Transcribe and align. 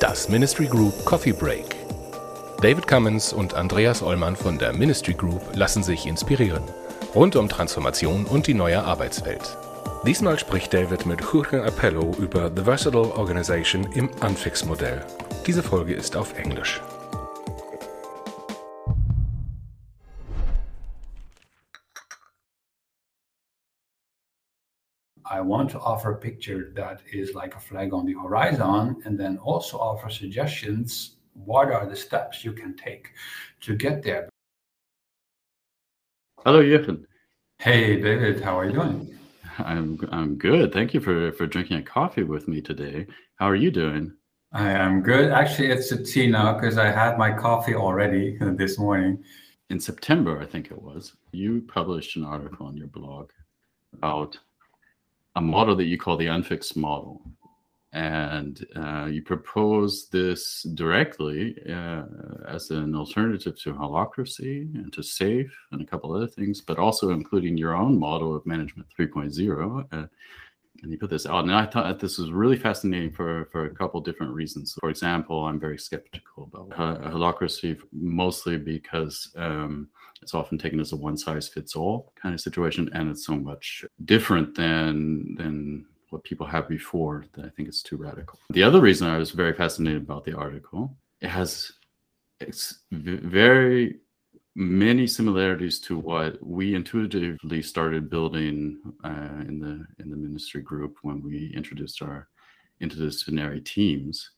Das 0.00 0.28
Ministry 0.28 0.66
Group 0.66 1.04
Coffee 1.04 1.32
Break. 1.32 1.76
David 2.62 2.86
Cummins 2.86 3.32
und 3.32 3.54
Andreas 3.54 4.02
Ollmann 4.02 4.34
von 4.34 4.58
der 4.58 4.72
Ministry 4.72 5.14
Group 5.14 5.42
lassen 5.54 5.82
sich 5.82 6.06
inspirieren. 6.06 6.62
Rund 7.14 7.36
um 7.36 7.48
Transformation 7.48 8.24
und 8.24 8.46
die 8.46 8.54
neue 8.54 8.82
Arbeitswelt. 8.82 9.56
Diesmal 10.06 10.38
spricht 10.38 10.72
David 10.72 11.06
mit 11.06 11.20
Jorge 11.20 11.62
Appello 11.64 12.12
über 12.18 12.50
The 12.54 12.62
Versatile 12.62 13.14
Organization 13.16 13.90
im 13.92 14.08
Unfix-Modell. 14.20 15.04
Diese 15.46 15.62
Folge 15.62 15.94
ist 15.94 16.16
auf 16.16 16.38
Englisch. 16.38 16.80
Want 25.46 25.70
to 25.70 25.80
offer 25.80 26.12
a 26.12 26.16
picture 26.16 26.72
that 26.74 27.00
is 27.12 27.34
like 27.34 27.54
a 27.54 27.60
flag 27.60 27.92
on 27.92 28.06
the 28.06 28.14
horizon 28.14 29.00
and 29.04 29.18
then 29.18 29.38
also 29.38 29.78
offer 29.78 30.10
suggestions. 30.10 31.16
What 31.32 31.70
are 31.70 31.86
the 31.86 31.96
steps 31.96 32.44
you 32.44 32.52
can 32.52 32.76
take 32.76 33.12
to 33.60 33.74
get 33.74 34.02
there? 34.02 34.28
Hello, 36.44 36.62
Jochen. 36.62 37.06
Hey, 37.58 38.00
David, 38.00 38.40
how 38.40 38.58
are 38.58 38.66
you 38.66 38.72
doing? 38.72 39.18
I'm 39.58 39.98
I'm 40.12 40.36
good. 40.36 40.72
Thank 40.72 40.94
you 40.94 41.00
for 41.00 41.32
for 41.32 41.46
drinking 41.46 41.78
a 41.78 41.82
coffee 41.82 42.22
with 42.22 42.46
me 42.48 42.60
today. 42.60 43.06
How 43.36 43.46
are 43.46 43.56
you 43.56 43.70
doing? 43.70 44.12
I 44.52 44.70
am 44.70 45.02
good. 45.02 45.32
Actually, 45.32 45.70
it's 45.70 45.90
a 45.92 46.02
tea 46.02 46.28
now 46.28 46.54
because 46.54 46.78
I 46.78 46.90
had 46.90 47.18
my 47.18 47.32
coffee 47.32 47.74
already 47.74 48.38
this 48.40 48.78
morning. 48.78 49.22
In 49.70 49.80
September, 49.80 50.40
I 50.40 50.46
think 50.46 50.70
it 50.70 50.80
was, 50.80 51.14
you 51.32 51.62
published 51.66 52.16
an 52.16 52.24
article 52.24 52.66
on 52.66 52.76
your 52.76 52.86
blog 52.86 53.30
about 53.92 54.38
a 55.36 55.40
model 55.40 55.76
that 55.76 55.84
you 55.84 55.98
call 55.98 56.16
the 56.16 56.26
unfixed 56.26 56.76
model. 56.76 57.22
And 57.92 58.66
uh, 58.74 59.06
you 59.06 59.22
propose 59.22 60.08
this 60.08 60.64
directly 60.74 61.56
uh, 61.70 62.02
as 62.46 62.70
an 62.70 62.94
alternative 62.94 63.58
to 63.60 63.72
holacracy 63.72 64.74
and 64.74 64.92
to 64.92 65.00
SAFe 65.00 65.50
and 65.72 65.80
a 65.80 65.86
couple 65.86 66.14
other 66.14 66.26
things, 66.26 66.60
but 66.60 66.78
also 66.78 67.10
including 67.10 67.56
your 67.56 67.74
own 67.74 67.98
model 67.98 68.36
of 68.36 68.44
management 68.44 68.88
3.0. 68.98 69.86
Uh, 69.92 70.06
and 70.82 70.92
you 70.92 70.98
put 70.98 71.08
this 71.08 71.24
out, 71.24 71.44
and 71.44 71.54
I 71.54 71.64
thought 71.64 71.84
that 71.84 72.00
this 72.00 72.18
was 72.18 72.32
really 72.32 72.58
fascinating 72.58 73.10
for, 73.10 73.48
for 73.50 73.64
a 73.64 73.74
couple 73.74 74.00
different 74.02 74.34
reasons. 74.34 74.76
For 74.78 74.90
example, 74.90 75.46
I'm 75.46 75.58
very 75.58 75.78
skeptical 75.78 76.50
about 76.52 76.70
holacracy, 76.70 77.80
mostly 77.92 78.58
because 78.58 79.32
um, 79.36 79.88
it's 80.26 80.34
often 80.34 80.58
taken 80.58 80.80
as 80.80 80.90
a 80.90 80.96
one 80.96 81.16
size 81.16 81.46
fits 81.46 81.76
all 81.76 82.12
kind 82.20 82.34
of 82.34 82.40
situation 82.40 82.90
and 82.94 83.08
it's 83.08 83.24
so 83.24 83.36
much 83.36 83.84
different 84.06 84.56
than 84.56 85.36
than 85.36 85.86
what 86.10 86.24
people 86.24 86.44
have 86.44 86.68
before 86.68 87.24
that 87.34 87.44
i 87.44 87.48
think 87.50 87.68
it's 87.68 87.80
too 87.80 87.96
radical. 87.96 88.36
The 88.50 88.64
other 88.64 88.80
reason 88.80 89.06
i 89.06 89.18
was 89.18 89.30
very 89.30 89.54
fascinated 89.54 90.02
about 90.02 90.24
the 90.24 90.36
article 90.36 90.96
it 91.20 91.28
has 91.28 91.70
it's 92.40 92.80
very 92.90 94.00
many 94.56 95.06
similarities 95.06 95.78
to 95.86 95.96
what 95.96 96.44
we 96.44 96.74
intuitively 96.74 97.62
started 97.62 98.10
building 98.10 98.78
uh, 99.04 99.44
in 99.50 99.60
the 99.60 99.74
in 100.02 100.10
the 100.10 100.16
ministry 100.16 100.60
group 100.60 100.96
when 101.02 101.22
we 101.22 101.54
introduced 101.54 102.02
our 102.02 102.28
interdisciplinary 102.82 103.64
teams 103.64 104.32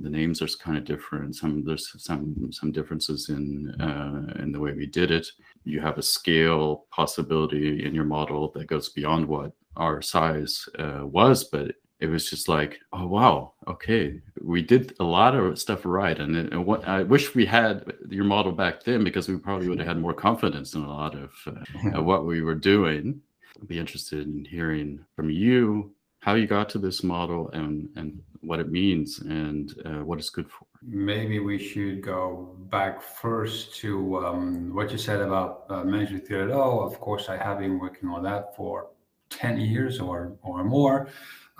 the 0.00 0.10
names 0.10 0.42
are 0.42 0.48
kind 0.48 0.78
of 0.78 0.84
different. 0.84 1.36
Some 1.36 1.64
there's 1.64 1.92
some 2.02 2.50
some 2.52 2.72
differences 2.72 3.28
in 3.28 3.70
uh, 3.80 4.40
in 4.42 4.52
the 4.52 4.60
way 4.60 4.72
we 4.72 4.86
did 4.86 5.10
it. 5.10 5.26
You 5.64 5.80
have 5.80 5.98
a 5.98 6.02
scale 6.02 6.86
possibility 6.90 7.84
in 7.84 7.94
your 7.94 8.04
model 8.04 8.50
that 8.52 8.66
goes 8.66 8.88
beyond 8.88 9.26
what 9.26 9.52
our 9.76 10.02
size 10.02 10.68
uh, 10.78 11.02
was, 11.04 11.44
but 11.44 11.72
it 12.00 12.06
was 12.06 12.30
just 12.30 12.48
like, 12.48 12.80
oh 12.92 13.06
wow, 13.06 13.52
okay, 13.68 14.20
we 14.42 14.62
did 14.62 14.96
a 15.00 15.04
lot 15.04 15.34
of 15.34 15.58
stuff 15.58 15.84
right. 15.84 16.18
And, 16.18 16.34
it, 16.34 16.52
and 16.52 16.64
what 16.64 16.88
I 16.88 17.02
wish 17.02 17.34
we 17.34 17.44
had 17.44 17.92
your 18.08 18.24
model 18.24 18.52
back 18.52 18.82
then 18.82 19.04
because 19.04 19.28
we 19.28 19.36
probably 19.36 19.68
would 19.68 19.78
have 19.78 19.88
had 19.88 19.98
more 19.98 20.14
confidence 20.14 20.74
in 20.74 20.82
a 20.82 20.88
lot 20.88 21.14
of 21.14 21.30
uh, 21.46 22.02
what 22.02 22.24
we 22.24 22.40
were 22.40 22.54
doing. 22.54 23.20
I'd 23.60 23.68
be 23.68 23.78
interested 23.78 24.26
in 24.26 24.46
hearing 24.46 25.04
from 25.14 25.28
you 25.28 25.92
how 26.20 26.34
you 26.34 26.46
got 26.46 26.68
to 26.70 26.78
this 26.78 27.02
model 27.02 27.50
and 27.50 27.88
and 27.96 28.20
what 28.42 28.60
it 28.60 28.70
means 28.70 29.18
and 29.20 29.74
uh, 29.84 30.04
what 30.04 30.18
it's 30.18 30.30
good 30.30 30.48
for. 30.50 30.66
Maybe 30.82 31.40
we 31.40 31.58
should 31.58 32.02
go 32.02 32.56
back 32.70 33.02
first 33.02 33.76
to 33.76 34.24
um, 34.24 34.74
what 34.74 34.90
you 34.90 34.98
said 34.98 35.20
about 35.20 35.64
uh, 35.68 35.84
Management 35.84 36.26
3.0. 36.26 36.50
Of 36.86 36.98
course, 37.00 37.28
I 37.28 37.36
have 37.36 37.58
been 37.58 37.78
working 37.78 38.08
on 38.08 38.22
that 38.22 38.56
for 38.56 38.88
10 39.28 39.60
years 39.60 40.00
or, 40.00 40.36
or 40.42 40.64
more. 40.64 41.08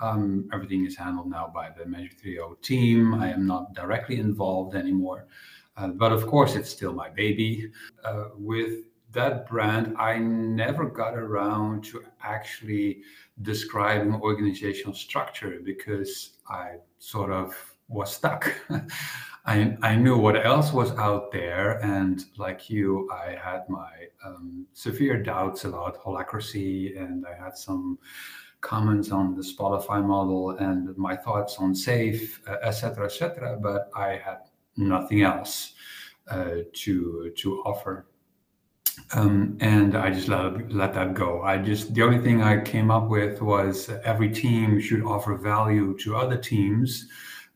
Um, 0.01 0.49
everything 0.51 0.85
is 0.85 0.97
handled 0.97 1.29
now 1.29 1.51
by 1.53 1.69
the 1.77 1.85
Management 1.85 2.23
3.0 2.23 2.61
team. 2.63 3.13
I 3.13 3.29
am 3.31 3.45
not 3.45 3.73
directly 3.75 4.19
involved 4.19 4.75
anymore. 4.75 5.27
Uh, 5.77 5.89
but 5.89 6.11
of 6.11 6.25
course, 6.25 6.55
it's 6.55 6.69
still 6.69 6.93
my 6.93 7.09
baby. 7.09 7.71
Uh, 8.03 8.29
with 8.35 8.85
that 9.11 9.47
brand, 9.47 9.95
I 9.97 10.17
never 10.17 10.85
got 10.85 11.15
around 11.15 11.83
to 11.85 12.03
actually 12.23 13.01
describing 13.41 14.13
organizational 14.15 14.93
structure 14.93 15.59
because 15.63 16.37
I 16.49 16.75
sort 16.99 17.31
of 17.31 17.55
was 17.87 18.15
stuck. 18.15 18.53
I, 19.45 19.75
I 19.81 19.95
knew 19.95 20.17
what 20.17 20.45
else 20.45 20.71
was 20.71 20.91
out 20.91 21.31
there. 21.31 21.83
And 21.83 22.23
like 22.37 22.69
you, 22.69 23.09
I 23.11 23.35
had 23.43 23.67
my 23.69 23.91
um, 24.25 24.65
severe 24.73 25.21
doubts 25.21 25.65
about 25.65 26.01
holacracy 26.01 26.99
and 27.01 27.25
I 27.25 27.33
had 27.33 27.57
some 27.57 27.97
comments 28.61 29.11
on 29.11 29.35
the 29.35 29.41
Spotify 29.41 30.05
model 30.05 30.51
and 30.51 30.95
my 30.97 31.15
thoughts 31.15 31.57
on 31.57 31.73
SAFe, 31.73 32.39
etc., 32.63 33.03
uh, 33.03 33.05
etc. 33.07 33.53
Et 33.53 33.61
but 33.61 33.89
I 33.95 34.09
had 34.23 34.49
nothing 34.77 35.23
else 35.23 35.73
uh, 36.29 36.57
to 36.73 37.31
to 37.35 37.61
offer. 37.63 38.05
Um, 39.13 39.57
and 39.61 39.95
I 39.95 40.11
just 40.11 40.27
let 40.27 40.71
let 40.71 40.93
that 40.93 41.13
go. 41.13 41.41
I 41.41 41.57
just 41.57 41.93
the 41.93 42.03
only 42.03 42.19
thing 42.19 42.41
I 42.41 42.61
came 42.61 42.91
up 42.91 43.07
with 43.09 43.41
was 43.41 43.89
every 44.03 44.29
team 44.29 44.79
should 44.79 45.03
offer 45.03 45.35
value 45.35 45.97
to 45.99 46.15
other 46.15 46.37
teams, 46.37 47.07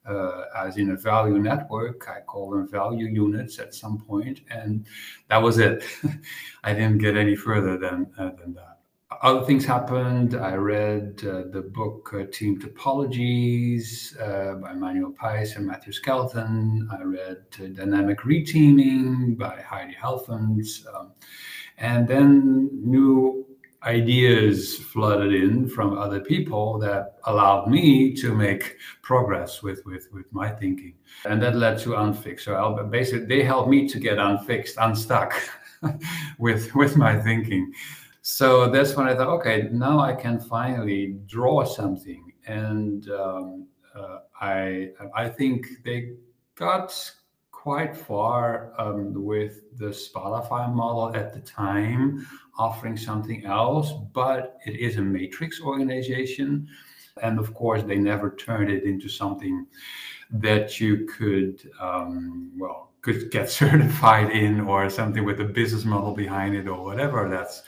uh, 0.06 0.44
as 0.56 0.78
in 0.78 0.91
a 0.91 0.95
value 0.97 1.40
network. 1.40 2.07
I 2.09 2.22
call 2.22 2.51
them 2.51 2.69
value 2.69 3.07
units 3.07 3.59
at 3.59 3.74
some 3.74 4.00
point, 4.00 4.41
and 4.50 4.85
that 5.29 5.41
was 5.41 5.57
it. 5.57 5.84
I 6.63 6.74
didn't 6.74 7.00
get 7.00 7.18
any 7.18 7.35
further 7.35 7.78
than 7.78 8.12
uh, 8.18 8.31
than 8.40 8.53
that 8.56 8.75
other 9.21 9.45
things 9.45 9.65
happened. 9.65 10.35
I 10.35 10.55
read 10.55 11.21
uh, 11.23 11.43
the 11.51 11.61
book 11.61 12.11
uh, 12.13 12.25
Team 12.31 12.59
Topologies 12.59 14.19
uh, 14.19 14.55
by 14.55 14.73
Manuel 14.73 15.11
Pais 15.11 15.55
and 15.55 15.65
Matthew 15.65 15.93
Skelton. 15.93 16.87
I 16.91 17.03
read 17.03 17.45
uh, 17.61 17.67
Dynamic 17.67 18.19
Reteaming 18.19 19.37
by 19.37 19.61
Heidi 19.61 19.93
Helfand. 19.93 20.65
Um, 20.93 21.11
and 21.77 22.07
then 22.07 22.69
new 22.73 23.45
ideas 23.83 24.77
flooded 24.77 25.33
in 25.33 25.67
from 25.67 25.97
other 25.97 26.19
people 26.19 26.79
that 26.79 27.17
allowed 27.25 27.67
me 27.67 28.13
to 28.15 28.33
make 28.33 28.77
progress 29.03 29.61
with, 29.61 29.85
with, 29.85 30.07
with 30.11 30.25
my 30.31 30.49
thinking. 30.49 30.95
And 31.25 31.41
that 31.43 31.55
led 31.55 31.77
to 31.79 31.95
Unfixed. 31.95 32.45
So 32.45 32.55
I'll, 32.55 32.83
basically, 32.85 33.27
they 33.27 33.43
helped 33.43 33.69
me 33.69 33.87
to 33.89 33.99
get 33.99 34.17
unfixed, 34.17 34.77
unstuck 34.79 35.33
with, 36.39 36.73
with 36.73 36.97
my 36.97 37.19
thinking 37.19 37.71
so 38.28 38.68
that's 38.72 38.96
when 38.96 39.08
I 39.08 39.13
thought, 39.13 39.28
okay, 39.28 39.69
now 39.72 40.00
I 40.00 40.16
can 40.16 40.40
finally 40.40 41.19
draw 41.28 41.63
something, 41.63 42.34
and 42.47 43.08
um, 43.12 43.68
uh, 43.96 44.22
I 44.41 44.90
I 45.13 45.30
think 45.30 45.68
they 45.84 46.13
got 46.56 46.90
quite 47.52 47.96
far 47.96 48.74
um, 48.80 49.13
with 49.13 49.78
the 49.78 49.90
Spotify 49.90 50.74
model 50.74 51.16
at 51.16 51.36
the 51.36 51.40
time, 51.40 52.25
offering 52.58 52.98
something 52.98 53.45
else, 53.45 53.94
but 54.12 54.57
it 54.66 54.80
is 54.80 54.98
a 54.98 55.04
matrix 55.04 55.62
organization, 55.62 56.68
and 57.21 57.38
of 57.38 57.54
course 57.54 57.83
they 57.83 58.00
never 58.00 58.31
turned 58.31 58.71
it 58.71 58.86
into 58.86 59.07
something 59.07 59.68
that 60.31 60.80
you 60.80 61.06
could 61.06 61.69
um, 61.80 62.51
well 62.57 62.89
could 63.04 63.30
get 63.30 63.51
certified 63.62 64.31
in 64.31 64.62
or 64.62 64.89
something 64.89 65.24
with 65.24 65.42
a 65.42 65.45
business 65.45 65.86
model 65.86 66.16
behind 66.16 66.56
it 66.56 66.68
or 66.68 66.83
whatever. 66.83 67.30
That's 67.30 67.62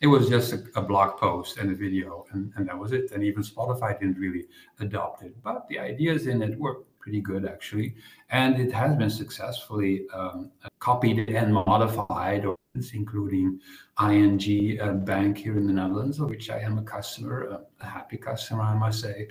it 0.00 0.06
was 0.06 0.28
just 0.28 0.52
a, 0.52 0.62
a, 0.76 0.82
blog 0.82 1.18
post 1.18 1.58
and 1.58 1.70
a 1.70 1.74
video 1.74 2.24
and, 2.32 2.52
and 2.56 2.66
that 2.68 2.78
was 2.78 2.92
it. 2.92 3.10
And 3.12 3.22
even 3.22 3.42
spotify 3.42 3.98
didn't 3.98 4.18
really 4.18 4.46
adopt 4.78 5.22
it. 5.22 5.34
But 5.42 5.68
the 5.68 5.78
ideas 5.78 6.26
in 6.26 6.42
it 6.42 6.58
were 6.58 6.84
pretty 6.98 7.20
good 7.20 7.46
actually. 7.46 7.94
And 8.30 8.58
it 8.58 8.72
has 8.72 8.96
been 8.96 9.10
successfully 9.10 10.06
um, 10.14 10.50
copied 10.78 11.30
and 11.30 11.52
modified 11.52 12.46
including 12.94 13.60
ing 14.00 14.78
a 14.80 14.92
bank 14.92 15.38
here 15.38 15.58
in 15.58 15.66
the 15.66 15.72
netherlands 15.72 16.20
of 16.20 16.30
which 16.30 16.50
i 16.50 16.58
am 16.60 16.78
a 16.78 16.82
customer 16.82 17.60
a 17.80 17.84
happy 17.84 18.16
customer 18.16 18.62
i 18.62 18.74
must 18.74 19.00
say. 19.00 19.26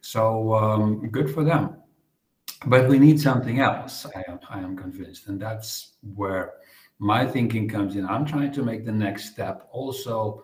So 0.00 0.54
um, 0.54 1.08
good 1.10 1.32
for 1.34 1.42
them. 1.42 1.76
But 2.66 2.88
we 2.88 2.98
need 2.98 3.20
something 3.20 3.60
else 3.60 4.06
I 4.06 4.22
am, 4.28 4.38
I 4.48 4.58
am 4.60 4.76
convinced. 4.76 5.28
And 5.28 5.40
that's 5.40 5.94
where 6.14 6.54
my 7.04 7.26
thinking 7.26 7.68
comes 7.68 7.96
in. 7.96 8.06
I'm 8.06 8.24
trying 8.24 8.50
to 8.52 8.62
make 8.62 8.86
the 8.86 8.92
next 8.92 9.26
step 9.26 9.68
also 9.70 10.42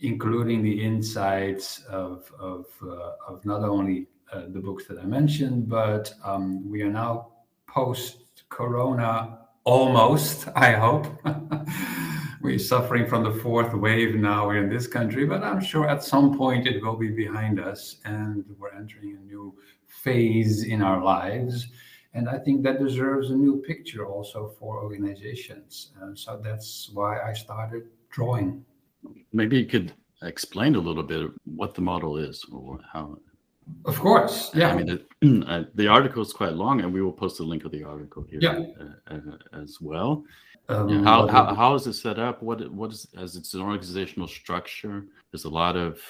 including 0.00 0.62
the 0.62 0.82
insights 0.82 1.82
of, 1.84 2.32
of, 2.38 2.64
uh, 2.82 3.10
of 3.26 3.44
not 3.44 3.62
only 3.62 4.06
uh, 4.32 4.44
the 4.48 4.60
books 4.60 4.86
that 4.86 4.98
I 4.98 5.04
mentioned, 5.04 5.68
but 5.68 6.14
um, 6.24 6.70
we 6.70 6.80
are 6.82 6.90
now 6.90 7.32
post 7.66 8.44
corona 8.48 9.40
almost, 9.64 10.48
I 10.56 10.72
hope. 10.72 11.06
we're 12.40 12.58
suffering 12.58 13.06
from 13.06 13.24
the 13.24 13.40
fourth 13.42 13.74
wave 13.74 14.14
now 14.14 14.46
we're 14.46 14.62
in 14.62 14.70
this 14.70 14.86
country, 14.86 15.26
but 15.26 15.42
I'm 15.42 15.60
sure 15.60 15.86
at 15.88 16.02
some 16.02 16.38
point 16.38 16.66
it 16.66 16.82
will 16.82 16.96
be 16.96 17.10
behind 17.10 17.60
us 17.60 17.96
and 18.06 18.44
we're 18.58 18.72
entering 18.72 19.14
a 19.16 19.26
new 19.26 19.54
phase 19.88 20.64
in 20.64 20.80
our 20.80 21.04
lives. 21.04 21.66
And 22.14 22.28
I 22.28 22.38
think 22.38 22.62
that 22.64 22.80
deserves 22.80 23.30
a 23.30 23.36
new 23.36 23.62
picture 23.66 24.06
also 24.06 24.54
for 24.58 24.82
organizations. 24.82 25.90
Uh, 26.02 26.14
so 26.14 26.40
that's 26.42 26.90
why 26.92 27.20
I 27.20 27.32
started 27.32 27.84
drawing. 28.10 28.64
Maybe 29.32 29.58
you 29.58 29.66
could 29.66 29.92
explain 30.22 30.74
a 30.74 30.80
little 30.80 31.02
bit 31.02 31.30
what 31.44 31.74
the 31.74 31.82
model 31.82 32.16
is 32.16 32.44
or 32.52 32.80
how. 32.92 33.18
Of 33.84 34.00
course, 34.00 34.50
yeah. 34.54 34.70
I 34.70 34.76
mean, 34.76 34.88
it, 34.88 35.06
uh, 35.46 35.64
the 35.74 35.88
article 35.88 36.22
is 36.22 36.32
quite 36.32 36.54
long, 36.54 36.80
and 36.80 36.92
we 36.92 37.02
will 37.02 37.12
post 37.12 37.36
the 37.36 37.44
link 37.44 37.66
of 37.66 37.70
the 37.72 37.84
article 37.84 38.22
here 38.22 38.38
yeah. 38.40 38.60
uh, 39.10 39.14
uh, 39.14 39.60
as 39.62 39.78
well. 39.78 40.24
Um, 40.70 41.04
how, 41.04 41.26
how, 41.26 41.54
how 41.54 41.74
is 41.74 41.86
it 41.86 41.94
set 41.94 42.18
up? 42.18 42.42
What 42.42 42.70
what 42.72 42.92
is 42.92 43.06
as 43.16 43.36
it's 43.36 43.52
an 43.54 43.60
organizational 43.60 44.26
structure? 44.26 45.04
There's 45.30 45.44
a 45.44 45.50
lot 45.50 45.76
of 45.76 46.00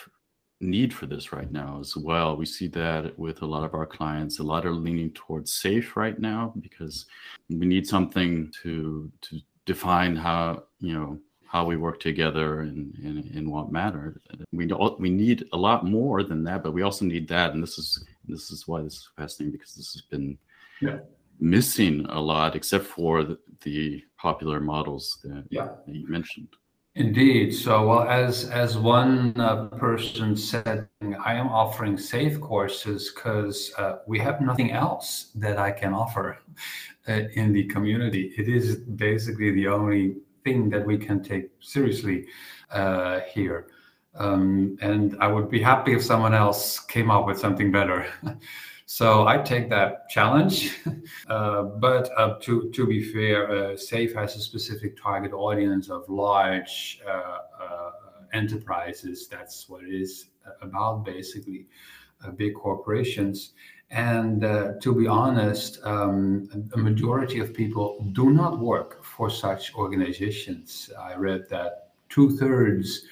need 0.61 0.93
for 0.93 1.07
this 1.07 1.33
right 1.33 1.51
now 1.51 1.79
as 1.81 1.97
well. 1.97 2.37
We 2.37 2.47
see 2.47 2.67
that 2.69 3.17
with 3.19 3.43
a 3.43 3.47
lot 3.47 3.65
of 3.65 3.75
our 3.75 3.87
clients. 3.87 4.39
A 4.39 4.43
lot 4.43 4.67
are 4.67 4.73
leaning 4.73 5.11
towards 5.13 5.53
SAFe 5.53 5.95
right 5.97 6.19
now 6.19 6.53
because 6.61 7.07
we 7.49 7.67
need 7.67 7.87
something 7.87 8.53
to 8.63 9.11
to 9.23 9.41
define 9.67 10.17
how 10.17 10.65
you 10.81 10.95
know 10.95 11.19
how 11.47 11.65
we 11.65 11.77
work 11.77 11.99
together 11.99 12.61
and 12.61 12.95
in, 12.97 13.31
in, 13.35 13.51
what 13.51 13.73
matter. 13.73 14.21
We 14.53 14.67
we 14.99 15.11
need 15.11 15.49
a 15.53 15.57
lot 15.57 15.85
more 15.85 16.23
than 16.23 16.45
that, 16.45 16.63
but 16.63 16.73
we 16.75 16.83
also 16.83 17.07
need 17.07 17.27
that, 17.29 17.55
and 17.55 17.63
this 17.63 17.79
is 17.79 18.05
this 18.27 18.51
is 18.51 18.69
why 18.69 18.83
this 18.83 18.95
is 18.95 19.09
fascinating 19.17 19.53
because 19.53 19.75
this 19.75 19.93
has 19.95 20.03
been 20.03 20.37
yeah. 20.83 20.99
missing 21.41 22.05
a 22.11 22.21
lot, 22.21 22.55
except 22.55 22.85
for 22.85 23.25
the, 23.25 23.39
the 23.63 24.05
popular 24.19 24.61
models 24.61 25.19
that, 25.25 25.45
yeah. 25.49 25.69
that, 25.87 25.95
you 25.95 26.07
mentioned. 26.07 26.49
Indeed. 26.99 27.55
So, 27.55 27.87
well, 27.87 28.09
as 28.09 28.51
as 28.51 28.77
one 28.77 29.33
uh, 29.41 29.67
person 29.67 30.37
said, 30.37 30.89
I 31.25 31.35
am 31.35 31.47
offering 31.47 31.97
SAFe 31.97 32.41
courses 32.41 33.13
because 33.15 33.73
uh, 33.79 33.99
we 34.09 34.19
have 34.19 34.41
nothing 34.41 34.73
else 34.73 35.31
that 35.37 35.59
I 35.59 35.71
can 35.71 35.95
offer 35.95 36.39
uh, 37.09 37.13
in 37.35 37.53
the 37.53 37.67
community. 37.67 38.35
It 38.37 38.49
is 38.49 38.79
basically 38.79 39.53
the 39.53 39.69
only 39.69 40.17
thing 40.43 40.71
that 40.71 40.85
we 40.85 40.99
can 40.99 41.23
take 41.23 41.51
seriously 41.61 42.27
uh, 42.73 43.21
here. 43.33 43.69
Um, 44.17 44.77
and 44.81 45.17
I 45.21 45.29
would 45.29 45.49
be 45.49 45.63
happy 45.63 45.93
if 45.93 46.03
someone 46.03 46.35
else 46.35 46.81
came 46.81 47.13
up 47.13 47.27
with 47.27 47.39
something 47.39 47.71
better. 47.71 48.09
so 48.91 49.27
I 49.27 49.37
take 49.37 49.69
that 49.69 50.09
challenge. 50.09 50.79
uh, 51.29 51.63
but 51.63 52.11
uh, 52.17 52.39
to 52.41 52.71
to 52.71 52.87
be 52.87 53.03
fair, 53.13 53.51
uh, 53.51 53.77
SAFE 53.77 54.15
has 54.15 54.35
a 54.35 54.41
specific 54.41 54.97
target 54.97 55.35
audience 55.35 55.91
of 55.91 56.09
large 56.09 56.99
uh, 57.07 57.39
uh, 57.63 57.91
enterprises. 58.33 59.29
That's 59.29 59.69
what 59.69 59.85
it 59.85 59.93
is 59.95 60.31
about, 60.63 61.05
basically, 61.05 61.67
big 62.37 62.55
corporations. 62.55 63.53
And 63.91 64.43
uh, 64.43 64.73
to 64.81 64.95
be 64.95 65.07
honest, 65.07 65.81
um, 65.85 66.49
a 66.73 66.79
majority 66.79 67.41
of 67.41 67.53
people 67.53 68.11
do 68.13 68.31
not 68.31 68.59
work 68.59 69.05
for 69.05 69.29
such 69.29 69.75
organizations. 69.75 70.89
I 70.99 71.15
read 71.15 71.47
that 71.51 71.91
two 72.09 72.39
thirds, 72.39 73.03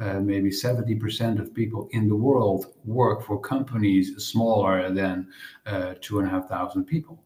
uh, 0.00 0.20
maybe 0.20 0.50
70% 0.50 1.40
of 1.40 1.54
people 1.54 1.88
in 1.92 2.08
the 2.08 2.16
world 2.16 2.74
work 2.84 3.24
for 3.24 3.38
companies 3.40 4.24
smaller 4.24 4.90
than 4.90 5.28
uh, 5.66 5.94
two 6.00 6.18
and 6.18 6.28
a 6.28 6.30
half 6.30 6.48
thousand 6.48 6.84
people 6.84 7.24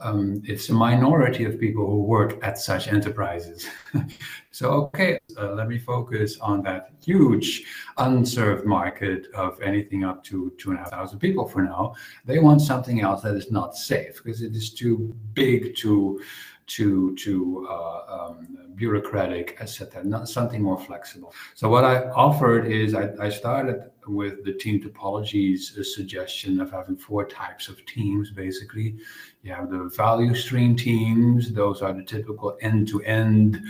um, 0.00 0.42
it's 0.44 0.68
a 0.68 0.74
minority 0.74 1.44
of 1.44 1.58
people 1.58 1.86
who 1.86 2.02
work 2.02 2.38
at 2.42 2.58
such 2.58 2.88
enterprises. 2.88 3.66
so, 4.50 4.70
okay, 4.70 5.18
uh, 5.38 5.52
let 5.52 5.68
me 5.68 5.78
focus 5.78 6.38
on 6.40 6.62
that 6.62 6.90
huge 7.02 7.64
unserved 7.96 8.66
market 8.66 9.28
of 9.34 9.60
anything 9.62 10.04
up 10.04 10.22
to 10.24 10.52
two 10.58 10.70
and 10.70 10.78
a 10.78 10.82
half 10.82 10.90
thousand 10.90 11.18
people 11.18 11.48
for 11.48 11.62
now. 11.62 11.94
They 12.26 12.40
want 12.40 12.60
something 12.60 13.00
else 13.00 13.22
that 13.22 13.36
is 13.36 13.50
not 13.50 13.76
safe 13.76 14.20
because 14.22 14.42
it 14.42 14.54
is 14.54 14.70
too 14.70 15.16
big 15.32 15.74
to 15.76 16.20
to 16.66 17.14
to 17.16 17.66
uh, 17.70 18.00
um, 18.08 18.58
bureaucratic, 18.74 19.56
etc. 19.60 20.04
Not 20.04 20.28
something 20.28 20.62
more 20.62 20.78
flexible. 20.78 21.32
So 21.54 21.68
what 21.68 21.84
I 21.84 22.08
offered 22.10 22.66
is 22.66 22.94
I, 22.94 23.10
I 23.20 23.28
started 23.28 23.90
with 24.06 24.44
the 24.44 24.52
team 24.52 24.80
topologies 24.80 25.60
suggestion 25.84 26.60
of 26.60 26.70
having 26.70 26.96
four 26.96 27.26
types 27.26 27.68
of 27.68 27.84
teams. 27.86 28.30
Basically, 28.30 28.96
you 29.42 29.52
have 29.52 29.70
the 29.70 29.90
value 29.96 30.34
stream 30.34 30.76
teams; 30.76 31.52
those 31.52 31.82
are 31.82 31.92
the 31.92 32.04
typical 32.04 32.56
end-to-end. 32.60 33.60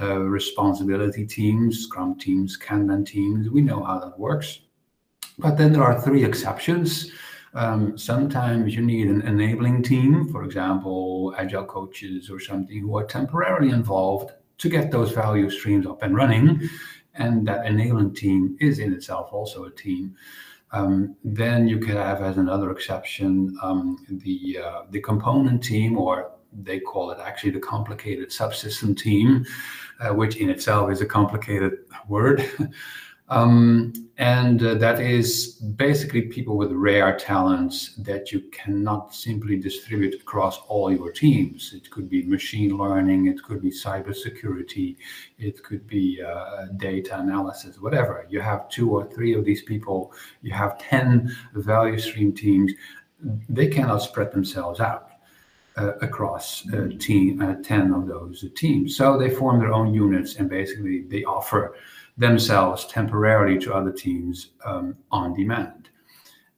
Uh, 0.00 0.20
responsibility 0.20 1.26
teams, 1.26 1.82
Scrum 1.82 2.16
teams, 2.16 2.56
Kanban 2.56 3.04
teams. 3.04 3.50
We 3.50 3.60
know 3.60 3.82
how 3.82 3.98
that 3.98 4.16
works. 4.16 4.60
But 5.36 5.58
then 5.58 5.72
there 5.72 5.82
are 5.82 6.00
three 6.00 6.24
exceptions. 6.24 7.10
Um, 7.54 7.98
sometimes 7.98 8.76
you 8.76 8.82
need 8.82 9.08
an 9.08 9.22
enabling 9.22 9.82
team, 9.82 10.28
for 10.28 10.44
example, 10.44 11.34
agile 11.36 11.64
coaches 11.64 12.30
or 12.30 12.38
something 12.38 12.80
who 12.80 12.96
are 12.96 13.04
temporarily 13.04 13.70
involved 13.70 14.32
to 14.58 14.68
get 14.68 14.90
those 14.90 15.12
value 15.12 15.50
streams 15.50 15.86
up 15.86 16.02
and 16.02 16.14
running. 16.14 16.60
And 17.14 17.46
that 17.48 17.66
enabling 17.66 18.14
team 18.14 18.56
is 18.60 18.78
in 18.78 18.92
itself 18.92 19.32
also 19.32 19.64
a 19.64 19.70
team. 19.70 20.14
Um, 20.72 21.16
then 21.24 21.66
you 21.66 21.78
could 21.78 21.96
have, 21.96 22.22
as 22.22 22.36
another 22.36 22.70
exception, 22.70 23.56
um, 23.62 23.96
the 24.08 24.60
uh, 24.64 24.82
the 24.90 25.00
component 25.00 25.64
team, 25.64 25.98
or 25.98 26.30
they 26.52 26.78
call 26.78 27.10
it 27.10 27.18
actually 27.20 27.50
the 27.50 27.60
complicated 27.60 28.30
subsystem 28.30 28.96
team, 28.96 29.44
uh, 30.00 30.14
which 30.14 30.36
in 30.36 30.48
itself 30.48 30.92
is 30.92 31.00
a 31.00 31.06
complicated 31.06 31.78
word. 32.08 32.48
Um, 33.30 33.92
and 34.18 34.62
uh, 34.62 34.74
that 34.74 35.00
is 35.00 35.54
basically 35.76 36.22
people 36.22 36.56
with 36.56 36.72
rare 36.72 37.16
talents 37.16 37.94
that 37.94 38.32
you 38.32 38.40
cannot 38.50 39.14
simply 39.14 39.56
distribute 39.56 40.14
across 40.20 40.58
all 40.68 40.92
your 40.92 41.12
teams. 41.12 41.72
It 41.72 41.88
could 41.90 42.10
be 42.10 42.24
machine 42.24 42.76
learning, 42.76 43.28
it 43.28 43.42
could 43.42 43.62
be 43.62 43.70
cybersecurity, 43.70 44.96
it 45.38 45.62
could 45.62 45.86
be 45.86 46.20
uh, 46.20 46.66
data 46.76 47.18
analysis, 47.20 47.80
whatever. 47.80 48.26
You 48.28 48.40
have 48.40 48.68
two 48.68 48.90
or 48.90 49.06
three 49.06 49.32
of 49.34 49.44
these 49.44 49.62
people, 49.62 50.12
you 50.42 50.52
have 50.52 50.76
10 50.78 51.34
value 51.54 51.98
stream 51.98 52.32
teams, 52.32 52.72
they 53.48 53.68
cannot 53.68 53.98
spread 53.98 54.32
themselves 54.32 54.80
out. 54.80 55.06
Uh, 55.76 55.92
across 56.02 56.68
uh, 56.74 56.88
team, 56.98 57.40
uh, 57.40 57.54
10 57.62 57.94
of 57.94 58.08
those 58.08 58.44
teams. 58.56 58.96
So 58.96 59.16
they 59.16 59.30
form 59.30 59.60
their 59.60 59.72
own 59.72 59.94
units 59.94 60.34
and 60.34 60.50
basically 60.50 61.02
they 61.02 61.22
offer 61.22 61.76
themselves 62.20 62.86
temporarily 62.86 63.58
to 63.58 63.74
other 63.74 63.90
teams 63.90 64.50
um, 64.64 64.96
on 65.10 65.34
demand. 65.34 65.88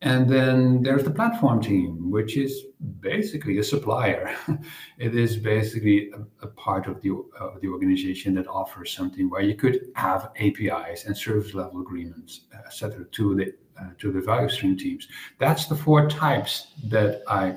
And 0.03 0.29
then 0.29 0.83
there's 0.83 1.05
the 1.05 1.13
platform 1.13 1.63
team, 1.63 2.11
which 2.11 2.37
is 2.37 2.65
basically 2.99 3.59
a 3.59 3.63
supplier. 3.63 4.35
it 4.99 5.15
is 5.15 5.37
basically 5.37 6.11
a, 6.11 6.45
a 6.45 6.49
part 6.49 6.89
of 6.89 7.01
the, 7.03 7.11
uh, 7.39 7.51
the 7.61 7.69
organization 7.69 8.35
that 8.35 8.49
offers 8.49 8.93
something 8.93 9.31
where 9.31 9.43
you 9.43 9.55
could 9.55 9.93
have 9.95 10.33
APIs 10.41 11.05
and 11.07 11.17
service 11.17 11.55
level 11.55 11.81
agreements, 11.81 12.41
etc., 12.67 13.05
to 13.13 13.37
the 13.37 13.55
uh, 13.81 13.91
to 13.99 14.13
the 14.13 14.21
value 14.21 14.51
stream 14.51 14.77
teams. 14.77 15.09
That's 15.39 15.67
the 15.67 15.75
four 15.75 16.09
types 16.09 16.75
that 16.89 17.23
I 17.27 17.57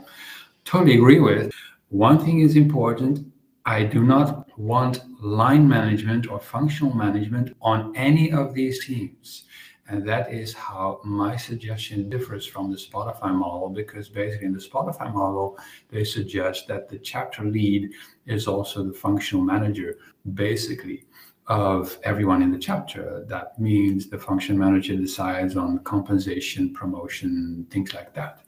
totally 0.63 0.95
agree 0.95 1.19
with. 1.19 1.51
One 1.89 2.24
thing 2.24 2.39
is 2.39 2.55
important 2.55 3.25
I 3.67 3.84
do 3.84 4.03
not 4.03 4.48
want 4.60 5.01
line 5.24 5.67
management 5.67 6.29
or 6.29 6.39
functional 6.39 6.93
management 6.93 7.55
on 7.62 7.95
any 7.95 8.31
of 8.31 8.53
these 8.53 8.86
teams. 8.86 9.45
And 9.88 10.07
that 10.07 10.34
is 10.34 10.53
how 10.53 11.00
my 11.03 11.36
suggestion 11.36 12.10
differs 12.10 12.45
from 12.45 12.72
the 12.72 12.77
Spotify 12.77 13.34
model, 13.34 13.69
because 13.69 14.10
basically 14.10 14.48
in 14.48 14.53
the 14.53 14.60
Spotify 14.60 15.13
model, 15.13 15.57
they 15.89 16.03
suggest 16.03 16.67
that 16.67 16.89
the 16.89 16.98
chapter 16.98 17.43
lead 17.43 17.91
is 18.25 18.48
also 18.48 18.84
the 18.84 18.93
functional 18.93 19.43
manager, 19.43 19.98
basically, 20.34 21.05
of 21.48 22.00
everyone 22.03 22.41
in 22.41 22.51
the 22.51 22.57
chapter. 22.57 23.25
That 23.27 23.60
means 23.60 24.07
the 24.07 24.17
function 24.17 24.57
manager 24.57 24.95
decides 24.95 25.55
on 25.55 25.79
compensation, 25.79 26.74
promotion, 26.74 27.67
things 27.69 27.93
like 27.93 28.13
that. 28.15 28.41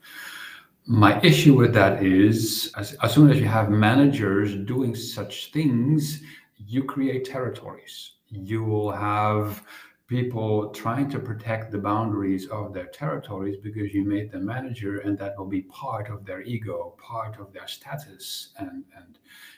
My 0.88 1.20
issue 1.22 1.54
with 1.54 1.74
that 1.74 2.02
is 2.02 2.72
as, 2.78 2.94
as 3.04 3.14
soon 3.14 3.30
as 3.30 3.38
you 3.40 3.46
have 3.46 3.70
managers 3.70 4.56
doing 4.56 4.96
such 4.96 5.52
things, 5.52 6.22
you 6.56 6.86
create 6.86 7.26
territories. 7.26 8.14
You 8.30 8.64
will 8.64 8.92
have 8.92 9.64
people 10.08 10.70
trying 10.70 11.10
to 11.10 11.20
protect 11.20 11.72
the 11.72 11.78
boundaries 11.78 12.48
of 12.48 12.74
their 12.74 12.86
territories 12.88 13.58
because 13.62 13.94
you 13.94 14.06
made 14.06 14.32
them 14.32 14.46
manager 14.46 15.00
and 15.00 15.18
that 15.18 15.38
will 15.38 15.46
be 15.46 15.64
part 15.64 16.10
of 16.10 16.26
their 16.26 16.42
ego 16.44 16.96
part 16.98 17.38
of 17.40 17.52
their 17.52 17.68
status 17.68 18.54
and 18.58 18.86
and 18.96 19.18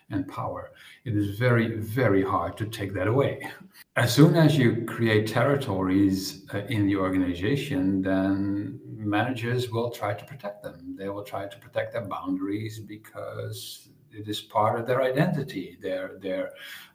and 0.09 0.27
power 0.27 0.71
it 1.05 1.15
is 1.15 1.38
very 1.38 1.75
very 1.75 2.24
hard 2.24 2.57
to 2.57 2.65
take 2.65 2.93
that 2.93 3.07
away 3.07 3.48
as 3.95 4.12
soon 4.12 4.36
as 4.36 4.57
you 4.57 4.83
create 4.88 5.27
territories 5.27 6.45
uh, 6.55 6.59
in 6.69 6.88
the 6.88 6.95
organization 6.95 8.01
then 8.01 8.79
managers 9.05 9.69
will 9.69 9.89
try 9.89 10.13
to 10.13 10.25
protect 10.25 10.61
them 10.63 10.95
they 10.97 11.09
will 11.09 11.23
try 11.23 11.47
to 11.47 11.57
protect 11.57 11.93
their 11.93 12.05
boundaries 12.05 12.79
because 12.79 13.89
it 14.11 14.27
is 14.27 14.41
part 14.41 14.79
of 14.79 14.85
their 14.85 15.01
identity 15.01 15.77
their 15.81 16.17
their 16.19 16.51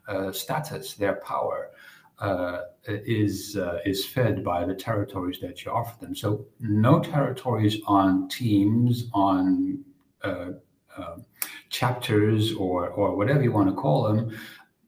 uh, 0.07 0.31
status 0.31 0.93
their 0.93 1.15
power 1.15 1.71
uh, 2.19 2.61
is 2.87 3.57
uh, 3.57 3.79
is 3.85 4.05
fed 4.05 4.43
by 4.43 4.65
the 4.65 4.73
territories 4.73 5.39
that 5.41 5.65
you 5.65 5.71
offer 5.71 5.99
them. 5.99 6.15
So 6.15 6.45
no 6.59 6.99
territories 6.99 7.77
on 7.87 8.29
teams, 8.29 9.09
on 9.13 9.83
uh, 10.23 10.51
um, 10.97 11.25
chapters, 11.69 12.53
or 12.53 12.89
or 12.89 13.15
whatever 13.15 13.43
you 13.43 13.51
want 13.51 13.69
to 13.69 13.75
call 13.75 14.03
them. 14.03 14.37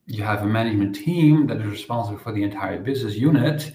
You 0.05 0.23
have 0.23 0.43
a 0.43 0.45
management 0.45 0.95
team 0.95 1.47
that 1.47 1.57
is 1.57 1.65
responsible 1.65 2.19
for 2.19 2.31
the 2.31 2.43
entire 2.43 2.79
business 2.79 3.15
unit. 3.15 3.73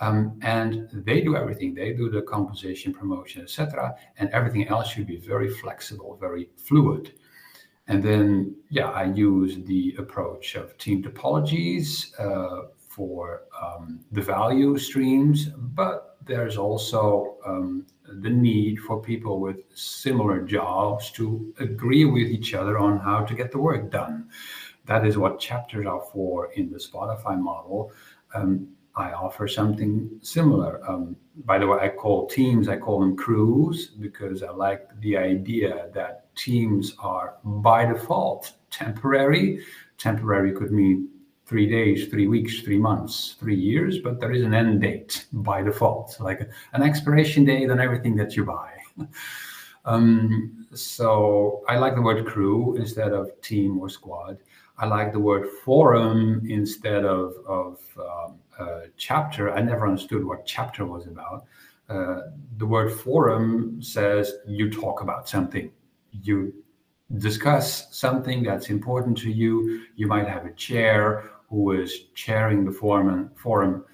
Um, 0.00 0.38
and 0.42 0.88
they 0.92 1.20
do 1.22 1.36
everything. 1.36 1.74
They 1.74 1.92
do 1.92 2.10
the 2.10 2.22
composition, 2.22 2.92
promotion, 2.92 3.42
etc., 3.42 3.94
and 4.18 4.28
everything 4.30 4.68
else 4.68 4.88
should 4.88 5.06
be 5.06 5.16
very 5.16 5.48
flexible, 5.48 6.18
very 6.20 6.50
fluid. 6.56 7.14
And 7.88 8.02
then, 8.02 8.56
yeah, 8.68 8.90
I 8.90 9.04
use 9.04 9.56
the 9.64 9.94
approach 9.98 10.54
of 10.54 10.76
team 10.76 11.02
topologies, 11.02 12.12
uh, 12.18 12.68
for 12.96 13.42
um, 13.62 14.00
the 14.10 14.22
value 14.22 14.78
streams, 14.78 15.50
but 15.76 16.16
there's 16.24 16.56
also 16.56 17.36
um, 17.44 17.86
the 18.22 18.30
need 18.30 18.80
for 18.80 19.02
people 19.02 19.38
with 19.38 19.58
similar 19.74 20.40
jobs 20.40 21.10
to 21.10 21.54
agree 21.60 22.06
with 22.06 22.26
each 22.26 22.54
other 22.54 22.78
on 22.78 22.98
how 22.98 23.22
to 23.22 23.34
get 23.34 23.52
the 23.52 23.58
work 23.58 23.90
done. 23.90 24.30
That 24.86 25.06
is 25.06 25.18
what 25.18 25.38
chapters 25.38 25.84
are 25.84 26.00
for 26.10 26.50
in 26.54 26.70
the 26.70 26.78
Spotify 26.78 27.38
model. 27.38 27.92
Um, 28.34 28.68
I 28.96 29.12
offer 29.12 29.46
something 29.46 30.10
similar. 30.22 30.80
Um, 30.88 31.16
by 31.44 31.58
the 31.58 31.66
way, 31.66 31.78
I 31.80 31.90
call 31.90 32.26
teams, 32.28 32.66
I 32.66 32.78
call 32.78 33.00
them 33.00 33.14
crews 33.14 33.88
because 33.88 34.42
I 34.42 34.50
like 34.50 34.88
the 35.00 35.18
idea 35.18 35.90
that 35.92 36.34
teams 36.34 36.94
are 36.98 37.34
by 37.44 37.84
default 37.84 38.52
temporary. 38.70 39.60
Temporary 39.98 40.52
could 40.52 40.72
mean 40.72 41.10
three 41.44 41.68
days, 41.68 42.08
three 42.08 42.26
weeks, 42.26 42.62
three 42.62 42.78
months, 42.78 43.36
three 43.38 43.54
years, 43.54 43.98
but 43.98 44.18
there 44.18 44.32
is 44.32 44.42
an 44.42 44.54
end 44.54 44.80
date 44.80 45.26
by 45.32 45.62
default, 45.62 46.18
like 46.18 46.48
an 46.72 46.82
expiration 46.82 47.44
date 47.44 47.70
on 47.70 47.78
everything 47.78 48.16
that 48.16 48.34
you 48.34 48.44
buy. 48.44 48.72
um, 49.84 50.66
so 50.74 51.62
I 51.68 51.76
like 51.76 51.94
the 51.94 52.02
word 52.02 52.26
crew 52.26 52.76
instead 52.76 53.12
of 53.12 53.30
team 53.42 53.78
or 53.78 53.90
squad. 53.90 54.38
I 54.78 54.86
like 54.86 55.12
the 55.12 55.20
word 55.20 55.48
forum 55.64 56.46
instead 56.48 57.04
of, 57.04 57.34
of 57.46 57.80
um, 57.98 58.38
uh, 58.58 58.80
chapter. 58.96 59.50
I 59.50 59.62
never 59.62 59.86
understood 59.86 60.24
what 60.24 60.44
chapter 60.44 60.84
was 60.84 61.06
about. 61.06 61.46
Uh, 61.88 62.22
the 62.58 62.66
word 62.66 62.92
forum 62.92 63.80
says 63.80 64.34
you 64.46 64.70
talk 64.70 65.00
about 65.00 65.28
something. 65.28 65.70
You 66.10 66.52
discuss 67.18 67.96
something 67.96 68.42
that's 68.42 68.68
important 68.68 69.16
to 69.18 69.30
you. 69.30 69.84
You 69.94 70.08
might 70.08 70.28
have 70.28 70.44
a 70.44 70.52
chair 70.52 71.30
who 71.48 71.72
is 71.72 72.06
chairing 72.14 72.64
the 72.64 72.72
forum, 72.72 73.30
forum 73.36 73.84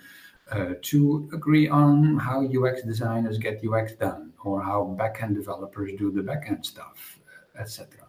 uh, 0.50 0.74
to 0.82 1.30
agree 1.32 1.68
on 1.68 2.18
how 2.18 2.44
UX 2.44 2.82
designers 2.82 3.38
get 3.38 3.62
UX 3.64 3.92
done 3.92 4.32
or 4.44 4.62
how 4.62 4.96
backend 4.98 5.34
developers 5.34 5.92
do 5.98 6.10
the 6.10 6.22
backend 6.22 6.64
stuff, 6.64 7.20
etc. 7.58 8.06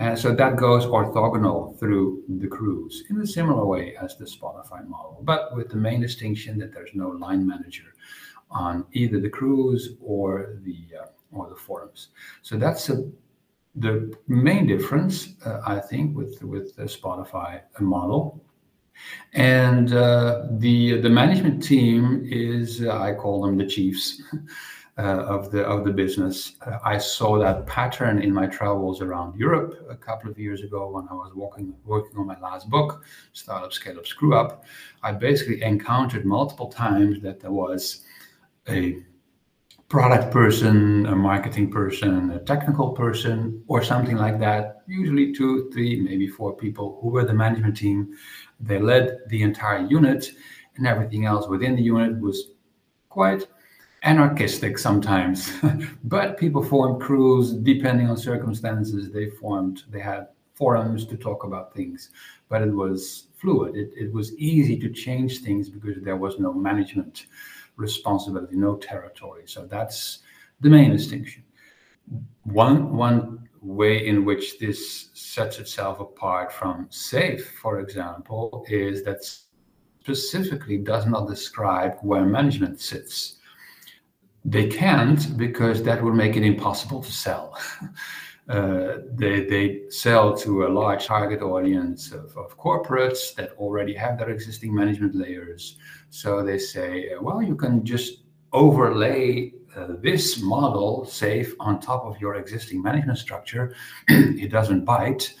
And 0.00 0.18
so 0.18 0.34
that 0.34 0.56
goes 0.56 0.86
orthogonal 0.86 1.78
through 1.78 2.22
the 2.26 2.48
crews 2.48 3.04
in 3.10 3.20
a 3.20 3.26
similar 3.26 3.66
way 3.66 3.96
as 4.00 4.16
the 4.16 4.24
Spotify 4.24 4.88
model, 4.88 5.20
but 5.22 5.54
with 5.54 5.68
the 5.68 5.76
main 5.76 6.00
distinction 6.00 6.58
that 6.58 6.72
there's 6.72 6.94
no 6.94 7.10
line 7.10 7.46
manager 7.46 7.92
on 8.50 8.86
either 8.92 9.20
the 9.20 9.28
crews 9.28 9.90
or 10.02 10.56
the 10.62 10.78
uh, 10.98 11.06
or 11.32 11.50
the 11.50 11.54
forums. 11.54 12.08
So 12.40 12.56
that's 12.56 12.88
a, 12.88 13.10
the 13.74 14.16
main 14.26 14.66
difference, 14.66 15.34
uh, 15.44 15.60
I 15.66 15.80
think, 15.80 16.16
with 16.16 16.42
with 16.42 16.74
the 16.76 16.84
Spotify 16.84 17.60
model. 17.78 18.42
And 19.34 19.92
uh, 19.92 20.46
the 20.52 21.02
the 21.02 21.10
management 21.10 21.62
team 21.62 22.22
is 22.24 22.82
uh, 22.82 22.98
I 22.98 23.12
call 23.12 23.42
them 23.42 23.58
the 23.58 23.66
chiefs 23.66 24.22
uh, 24.32 24.38
of 25.00 25.50
the 25.50 25.62
of 25.62 25.84
the 25.84 25.92
business. 25.92 26.52
Uh, 26.66 26.78
I 26.84 26.98
saw 26.98 27.38
that 27.38 27.66
pattern 27.66 28.22
in 28.22 28.32
my 28.32 28.46
travels 28.46 29.00
around 29.00 29.36
Europe 29.36 29.86
a 29.88 29.96
couple 29.96 30.30
of 30.30 30.38
years 30.38 30.62
ago 30.62 30.90
when 30.90 31.08
I 31.08 31.14
was 31.14 31.32
walking 31.34 31.74
working 31.84 32.18
on 32.18 32.26
my 32.26 32.38
last 32.40 32.68
book, 32.68 33.04
Startup 33.32 33.72
Scale 33.72 33.98
Up 33.98 34.06
Screw 34.06 34.34
Up. 34.34 34.64
I 35.02 35.12
basically 35.12 35.62
encountered 35.62 36.24
multiple 36.24 36.68
times 36.68 37.20
that 37.22 37.40
there 37.40 37.52
was 37.52 38.02
a 38.68 39.02
product 39.88 40.32
person, 40.32 41.06
a 41.06 41.16
marketing 41.16 41.70
person, 41.70 42.30
a 42.30 42.38
technical 42.38 42.92
person, 42.92 43.62
or 43.66 43.82
something 43.82 44.16
like 44.16 44.38
that. 44.38 44.82
Usually 44.86 45.32
two, 45.34 45.68
three, 45.72 46.00
maybe 46.00 46.28
four 46.28 46.56
people 46.56 47.00
who 47.02 47.08
were 47.08 47.24
the 47.24 47.34
management 47.34 47.76
team. 47.76 48.14
They 48.60 48.78
led 48.78 49.18
the 49.28 49.42
entire 49.42 49.84
unit, 49.86 50.30
and 50.76 50.86
everything 50.86 51.26
else 51.26 51.48
within 51.48 51.74
the 51.74 51.82
unit 51.82 52.20
was 52.20 52.50
quite 53.08 53.46
anarchistic 54.02 54.78
sometimes. 54.78 55.52
but 56.04 56.38
people 56.38 56.62
formed 56.62 57.02
crews 57.02 57.52
depending 57.52 58.08
on 58.08 58.16
circumstances. 58.16 59.10
They 59.10 59.30
formed, 59.30 59.84
they 59.90 60.00
had 60.00 60.28
forums 60.54 61.06
to 61.06 61.16
talk 61.16 61.44
about 61.44 61.74
things, 61.74 62.10
but 62.48 62.62
it 62.62 62.72
was 62.72 63.28
fluid. 63.36 63.76
It, 63.76 63.92
it 63.96 64.12
was 64.12 64.36
easy 64.36 64.78
to 64.80 64.90
change 64.90 65.40
things 65.40 65.68
because 65.68 66.02
there 66.02 66.16
was 66.16 66.38
no 66.38 66.52
management 66.52 67.26
responsibility, 67.76 68.56
no 68.56 68.76
territory. 68.76 69.44
So 69.46 69.66
that's 69.66 70.20
the 70.60 70.68
main 70.68 70.90
distinction. 70.90 71.44
One 72.44 72.94
one 72.96 73.48
way 73.62 74.06
in 74.06 74.24
which 74.24 74.58
this 74.58 75.10
sets 75.12 75.58
itself 75.58 76.00
apart 76.00 76.52
from 76.52 76.88
SAFe, 76.90 77.42
for 77.62 77.80
example, 77.80 78.64
is 78.68 79.02
that 79.04 79.22
specifically 80.00 80.78
does 80.78 81.06
not 81.06 81.28
describe 81.28 81.98
where 82.00 82.24
management 82.24 82.80
sits. 82.80 83.36
They 84.44 84.68
can't 84.68 85.36
because 85.36 85.82
that 85.82 86.02
would 86.02 86.14
make 86.14 86.36
it 86.36 86.42
impossible 86.42 87.02
to 87.02 87.12
sell. 87.12 87.58
Uh, 88.48 89.02
they, 89.12 89.44
they 89.44 89.82
sell 89.90 90.36
to 90.36 90.66
a 90.66 90.68
large 90.68 91.06
target 91.06 91.40
audience 91.40 92.10
of, 92.10 92.36
of, 92.36 92.58
corporates 92.58 93.32
that 93.36 93.52
already 93.58 93.94
have 93.94 94.18
their 94.18 94.30
existing 94.30 94.74
management 94.74 95.14
layers. 95.14 95.76
So 96.08 96.42
they 96.42 96.58
say, 96.58 97.10
well, 97.20 97.40
you 97.40 97.54
can 97.54 97.84
just 97.84 98.22
overlay 98.52 99.52
uh, 99.76 99.94
this 100.00 100.40
model, 100.42 101.06
SAFe, 101.06 101.52
on 101.60 101.78
top 101.78 102.04
of 102.04 102.20
your 102.20 102.34
existing 102.34 102.82
management 102.82 103.18
structure. 103.18 103.76
it 104.08 104.50
doesn't 104.50 104.84
bite. 104.84 105.32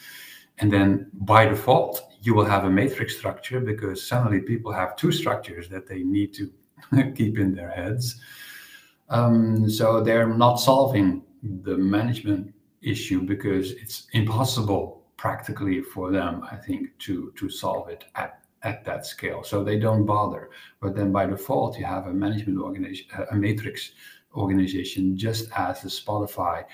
And 0.58 0.72
then 0.72 1.10
by 1.12 1.46
default, 1.46 2.12
you 2.20 2.34
will 2.34 2.44
have 2.44 2.64
a 2.64 2.70
matrix 2.70 3.16
structure 3.16 3.58
because 3.60 4.06
suddenly 4.06 4.40
people 4.40 4.72
have 4.72 4.94
two 4.94 5.10
structures 5.10 5.68
that 5.70 5.88
they 5.88 6.04
need 6.04 6.32
to 6.34 6.52
keep 7.16 7.38
in 7.38 7.54
their 7.54 7.70
heads. 7.70 8.20
Um, 9.10 9.68
so 9.68 10.00
they're 10.00 10.32
not 10.32 10.56
solving 10.56 11.22
the 11.42 11.76
management 11.76 12.54
issue 12.82 13.22
because 13.22 13.72
it's 13.72 14.06
impossible 14.12 15.02
practically 15.16 15.82
for 15.82 16.10
them, 16.10 16.42
I 16.50 16.56
think, 16.56 16.96
to 17.00 17.32
to 17.36 17.48
solve 17.50 17.88
it 17.88 18.04
at 18.14 18.40
at 18.62 18.84
that 18.84 19.06
scale. 19.06 19.42
So 19.42 19.64
they 19.64 19.78
don't 19.78 20.06
bother. 20.06 20.50
But 20.80 20.94
then 20.94 21.12
by 21.12 21.26
default, 21.26 21.78
you 21.78 21.84
have 21.84 22.06
a 22.06 22.12
management 22.12 22.58
organization, 22.58 23.08
a 23.30 23.34
matrix 23.34 23.92
organization, 24.34 25.16
just 25.16 25.50
as 25.56 25.82
the 25.82 25.88
Spotify 25.88 26.64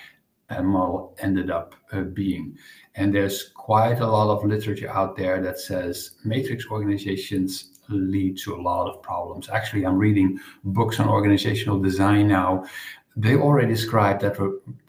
model 0.49 1.15
ended 1.19 1.49
up 1.49 1.75
uh, 1.91 2.01
being. 2.01 2.57
And 2.95 3.13
there's 3.13 3.49
quite 3.49 3.99
a 3.99 4.07
lot 4.07 4.29
of 4.29 4.45
literature 4.45 4.89
out 4.89 5.15
there 5.15 5.41
that 5.41 5.59
says 5.59 6.11
matrix 6.23 6.65
organizations 6.67 7.76
lead 7.89 8.37
to 8.39 8.55
a 8.55 8.61
lot 8.61 8.87
of 8.89 9.01
problems. 9.01 9.49
Actually, 9.49 9.85
I'm 9.85 9.97
reading 9.97 10.39
books 10.63 10.99
on 10.99 11.07
organizational 11.07 11.79
design 11.79 12.27
now. 12.27 12.65
They 13.15 13.35
already 13.35 13.67
describe 13.69 14.19
that 14.21 14.37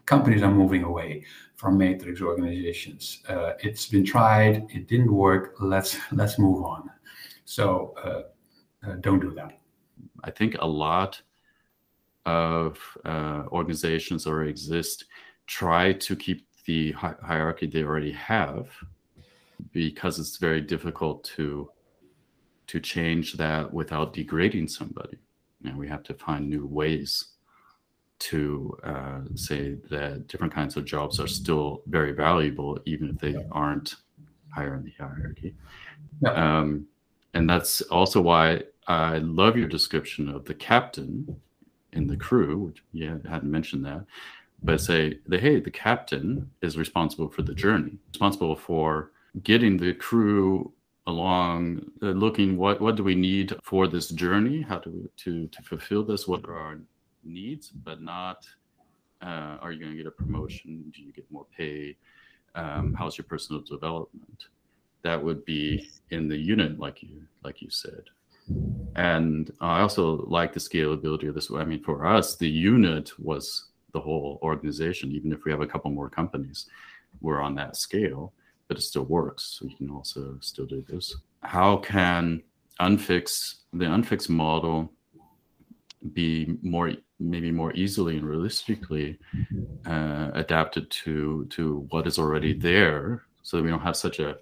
companies 0.07 0.43
are 0.43 0.51
moving 0.51 0.85
away 0.85 1.25
from 1.57 1.77
matrix 1.77 2.21
organizations. 2.21 3.23
Uh, 3.29 3.53
it's 3.61 3.87
been 3.89 4.05
tried, 4.05 4.67
it 4.71 4.87
didn't 4.87 5.13
work. 5.13 5.55
Let's 5.61 5.99
let's 6.13 6.39
move 6.39 6.65
on. 6.65 6.91
So 7.45 7.95
uh, 8.05 8.23
uh, 8.87 8.97
don't 9.01 9.21
do 9.21 9.33
that. 9.35 9.59
I 10.25 10.31
think 10.31 10.57
a 10.59 10.67
lot 10.67 11.21
of 12.27 12.79
uh, 13.05 13.45
organizations 13.51 14.27
or 14.27 14.45
exist 14.45 15.07
try 15.47 15.93
to 15.95 16.15
keep 16.15 16.47
the 16.67 16.93
hi- 16.93 17.15
hierarchy 17.23 17.67
they 17.67 17.83
already 17.83 18.13
have 18.13 18.69
because 19.73 20.19
it's 20.19 20.37
very 20.37 20.61
difficult 20.61 21.25
to 21.25 21.71
to 22.69 22.81
change 22.81 23.35
that 23.35 23.73
without 23.73 24.13
degrading 24.13 24.69
somebody. 24.69 25.19
And 25.65 25.77
we 25.77 25.89
have 25.89 26.05
to 26.05 26.15
find 26.15 26.49
new 26.49 26.67
ways 26.67 27.33
to 28.21 28.79
uh, 28.85 29.21
say 29.35 29.77
that 29.91 30.29
different 30.29 30.53
kinds 30.53 30.77
of 30.77 30.85
jobs 30.85 31.21
are 31.21 31.27
still 31.27 31.83
very 31.87 32.13
valuable, 32.13 32.79
even 32.85 33.11
if 33.11 33.19
they 33.19 33.37
aren't 33.53 33.97
higher 34.51 34.75
in 34.75 34.85
the 34.85 34.93
hierarchy. 34.99 35.55
Yeah. 36.21 36.33
Um, 36.33 36.87
and 37.35 37.49
that's 37.49 37.81
also 37.83 38.21
why 38.21 38.63
I 38.87 39.19
love 39.19 39.57
your 39.57 39.69
description 39.69 40.29
of 40.29 40.45
the 40.45 40.55
captain 40.55 41.41
in 41.93 42.07
the 42.07 42.17
crew, 42.17 42.59
which 42.59 42.83
yeah, 42.93 43.17
I 43.27 43.31
hadn't 43.31 43.51
mentioned 43.51 43.85
that, 43.87 44.05
but 44.63 44.81
say 44.81 45.19
the 45.27 45.39
hey, 45.39 45.61
the 45.61 45.71
captain 45.71 46.51
is 46.63 46.77
responsible 46.77 47.29
for 47.29 47.43
the 47.43 47.55
journey, 47.55 47.99
responsible 48.13 48.57
for 48.57 49.13
getting 49.43 49.77
the 49.77 49.95
crew 49.95 50.73
along, 51.09 51.91
uh, 52.03 52.07
looking 52.25 52.57
what 52.57 52.81
what 52.81 52.95
do 52.97 53.03
we 53.03 53.15
need 53.15 53.55
for 53.65 53.89
this 53.89 54.09
journey, 54.11 54.63
how 54.63 54.79
do 54.79 54.91
we, 54.91 55.03
to 55.25 55.49
to 55.49 55.63
fulfill 55.63 56.05
this, 56.05 56.29
what 56.29 56.45
are 56.45 56.57
our 56.57 56.79
needs, 57.25 57.71
but 57.71 58.01
not 58.01 58.47
uh, 59.23 59.57
are 59.61 59.73
you 59.73 59.81
going 59.81 59.93
to 59.93 59.97
get 59.97 60.07
a 60.07 60.11
promotion? 60.11 60.93
Do 60.95 61.03
you 61.03 61.13
get 61.13 61.31
more 61.31 61.47
pay? 61.57 61.97
Um, 62.55 62.95
how's 62.95 63.19
your 63.19 63.25
personal 63.25 63.63
development? 63.63 64.45
That 65.03 65.23
would 65.23 65.45
be 65.45 65.89
in 66.11 66.29
the 66.29 66.37
unit, 66.37 66.79
like 66.79 67.03
you 67.03 67.23
like 67.43 67.63
you 67.63 67.71
said. 67.71 68.05
And 68.97 69.53
I 69.61 69.81
also 69.81 70.25
like 70.27 70.53
the 70.53 70.61
scalability 70.61 71.29
of 71.29 71.35
this. 71.35 71.51
I 71.51 71.65
mean, 71.65 71.83
for 71.83 72.07
us, 72.07 72.37
the 72.37 72.49
unit 72.49 73.13
was 73.19 73.69
the 73.93 74.01
whole 74.01 74.39
organization. 74.43 75.13
Even 75.13 75.33
if 75.33 75.45
we 75.45 75.51
have 75.51 75.61
a 75.61 75.67
couple 75.67 75.91
more 75.91 76.09
companies, 76.09 76.67
we're 77.21 77.41
on 77.41 77.55
that 77.57 77.77
scale, 77.77 78.33
but 78.69 78.77
it 78.77 78.83
still 78.83 79.05
works. 79.05 79.59
So 79.59 79.67
you 79.67 79.77
can 79.77 79.91
also 79.91 80.37
still 80.41 80.67
do 80.67 80.85
this. 80.89 81.17
How 81.43 81.79
can 81.79 82.43
unfix 82.81 83.63
the 83.73 83.87
unfix 83.87 84.29
model 84.29 84.93
be 86.13 86.57
more 86.63 86.93
maybe 87.19 87.51
more 87.51 87.73
easily 87.75 88.17
and 88.17 88.27
realistically 88.27 89.19
uh, 89.87 90.31
adapted 90.35 90.89
to 90.91 91.47
to 91.51 91.87
what 91.91 92.07
is 92.07 92.19
already 92.19 92.53
there 92.53 93.25
so 93.43 93.57
that 93.57 93.65
we 93.65 93.71
don't 93.71 93.81
have 93.81 93.97
such 93.97 94.21
a 94.21 94.37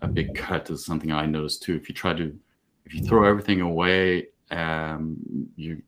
a 0.00 0.08
big 0.08 0.34
cut 0.34 0.70
is 0.70 0.86
something 0.86 1.12
i 1.12 1.26
noticed 1.26 1.62
too 1.62 1.74
if 1.74 1.88
you 1.88 1.94
try 1.94 2.14
to 2.14 2.34
if 2.86 2.94
you 2.94 3.02
throw 3.04 3.24
everything 3.24 3.60
away 3.60 4.28
um 4.50 5.18
you 5.56 5.82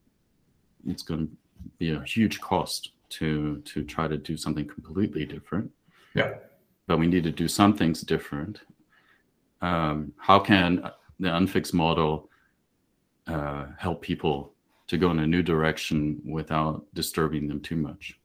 it's 0.86 1.02
going 1.02 1.26
to 1.26 1.32
be 1.78 1.92
a 1.92 2.02
huge 2.02 2.38
cost 2.40 2.90
to 3.08 3.58
to 3.60 3.82
try 3.84 4.06
to 4.06 4.18
do 4.18 4.36
something 4.36 4.66
completely 4.66 5.24
different 5.24 5.70
yeah 6.14 6.34
but 6.92 6.99
we 6.99 7.06
need 7.06 7.25
to 7.25 7.30
do 7.30 7.49
some 7.49 7.75
things 7.75 8.02
different 8.02 8.61
um 9.62 10.12
how 10.18 10.38
can 10.38 10.90
the 11.18 11.37
unfixed 11.37 11.72
model 11.72 12.28
uh, 13.26 13.66
help 13.78 14.02
people 14.02 14.52
to 14.88 14.99
go 14.99 15.11
in 15.11 15.20
a 15.20 15.26
new 15.26 15.42
direction 15.42 16.20
without 16.25 16.84
disturbing 16.94 17.49
them 17.49 17.61
too 17.61 17.76
much? 17.76 18.18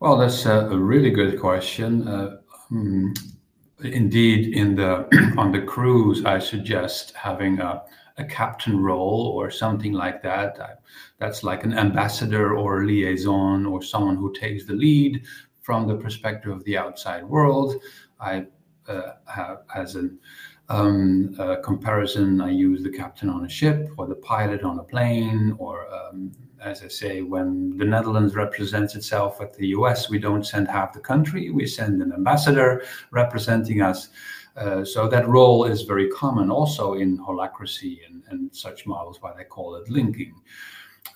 Well, 0.00 0.16
that's 0.16 0.46
a 0.46 0.68
really 0.68 1.10
good 1.10 1.40
question. 1.40 2.06
Uh, 2.06 2.36
um, 2.70 3.12
indeed, 3.82 4.54
in 4.54 4.76
the 4.76 5.08
on 5.36 5.50
the 5.50 5.62
crews, 5.62 6.24
I 6.24 6.38
suggest 6.38 7.12
having 7.16 7.58
a, 7.58 7.82
a 8.18 8.24
captain 8.24 8.80
role 8.80 9.32
or 9.34 9.50
something 9.50 9.92
like 9.92 10.22
that. 10.22 10.80
That's 11.18 11.42
like 11.42 11.64
an 11.64 11.76
ambassador 11.76 12.56
or 12.56 12.86
liaison 12.86 13.66
or 13.66 13.82
someone 13.82 14.16
who 14.16 14.32
takes 14.32 14.64
the 14.64 14.74
lead 14.74 15.24
from 15.68 15.86
the 15.86 15.94
perspective 15.96 16.50
of 16.50 16.64
the 16.64 16.78
outside 16.78 17.22
world. 17.22 17.74
I 18.18 18.46
uh, 18.86 19.16
have 19.26 19.64
as 19.74 19.96
an 19.96 20.18
um, 20.70 21.36
comparison, 21.62 22.40
I 22.40 22.52
use 22.52 22.82
the 22.82 22.88
captain 22.88 23.28
on 23.28 23.44
a 23.44 23.50
ship 23.50 23.90
or 23.98 24.06
the 24.06 24.14
pilot 24.14 24.62
on 24.62 24.78
a 24.78 24.82
plane, 24.82 25.54
or 25.58 25.86
um, 25.94 26.32
as 26.58 26.82
I 26.82 26.88
say, 26.88 27.20
when 27.20 27.76
the 27.76 27.84
Netherlands 27.84 28.34
represents 28.34 28.94
itself 28.94 29.42
at 29.42 29.52
the 29.58 29.66
US, 29.78 30.08
we 30.08 30.18
don't 30.18 30.46
send 30.46 30.68
half 30.68 30.94
the 30.94 31.00
country, 31.00 31.50
we 31.50 31.66
send 31.66 32.00
an 32.00 32.14
ambassador 32.14 32.82
representing 33.10 33.82
us. 33.82 34.08
Uh, 34.56 34.82
so 34.86 35.06
that 35.06 35.28
role 35.28 35.66
is 35.66 35.82
very 35.82 36.08
common 36.08 36.50
also 36.50 36.94
in 36.94 37.18
holacracy 37.18 37.98
and, 38.06 38.22
and 38.30 38.56
such 38.56 38.86
models, 38.86 39.20
what 39.20 39.36
I 39.36 39.44
call 39.44 39.74
it 39.74 39.90
linking. 39.90 40.34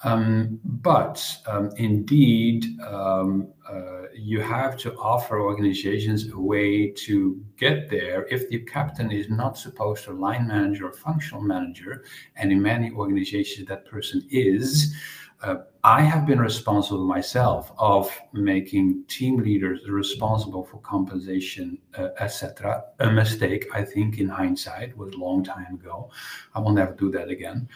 Um, 0.05 0.61
but 0.65 1.25
um, 1.47 1.71
indeed, 1.77 2.65
um, 2.81 3.49
uh, 3.71 4.03
you 4.15 4.41
have 4.41 4.77
to 4.79 4.95
offer 4.97 5.41
organizations 5.41 6.31
a 6.31 6.39
way 6.39 6.89
to 6.91 7.43
get 7.57 7.89
there 7.89 8.27
if 8.27 8.49
the 8.49 8.59
captain 8.61 9.11
is 9.11 9.31
not 9.31 9.57
supposed 9.57 10.05
to 10.05 10.13
line 10.13 10.49
manager 10.49 10.89
or 10.89 10.93
functional 10.93 11.43
manager, 11.43 12.05
and 12.37 12.53
in 12.53 12.61
many 12.61 12.91
organizations 12.93 13.69
that 13.69 13.87
person 13.87 14.27
is. 14.31 14.95
Uh, 15.43 15.57
I 15.83 16.03
have 16.03 16.25
been 16.25 16.39
responsible 16.39 17.05
myself 17.05 17.73
of 17.77 18.09
making 18.33 19.03
team 19.09 19.39
leaders 19.39 19.81
responsible 19.89 20.65
for 20.65 20.79
compensation, 20.79 21.79
uh, 21.99 22.11
etc. 22.21 22.85
A 23.01 23.11
mistake, 23.11 23.67
I 23.75 23.83
think, 23.83 24.19
in 24.19 24.29
hindsight, 24.29 24.97
was 24.97 25.13
a 25.15 25.19
long 25.19 25.43
time 25.43 25.75
ago. 25.75 26.11
I 26.55 26.61
will 26.61 26.71
never 26.71 26.93
do 26.93 27.11
that 27.11 27.29
again. 27.29 27.69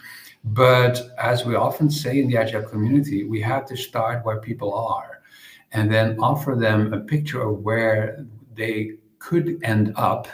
But 0.45 1.01
as 1.19 1.45
we 1.45 1.57
often 1.57 1.91
say 1.91 2.21
in 2.21 2.29
the 2.29 2.37
Agile 2.37 2.63
community, 2.63 3.25
we 3.25 3.41
have 3.41 3.67
to 3.67 3.77
start 3.77 4.25
where 4.25 4.41
people 4.41 4.73
are 4.73 5.23
and 5.73 5.93
then 5.93 6.17
offer 6.21 6.55
them 6.55 6.93
a 6.93 7.01
picture 7.01 7.43
of 7.43 7.65
where 7.65 8.25
they 8.55 8.93
could 9.19 9.59
end 9.65 9.93
up 9.97 10.29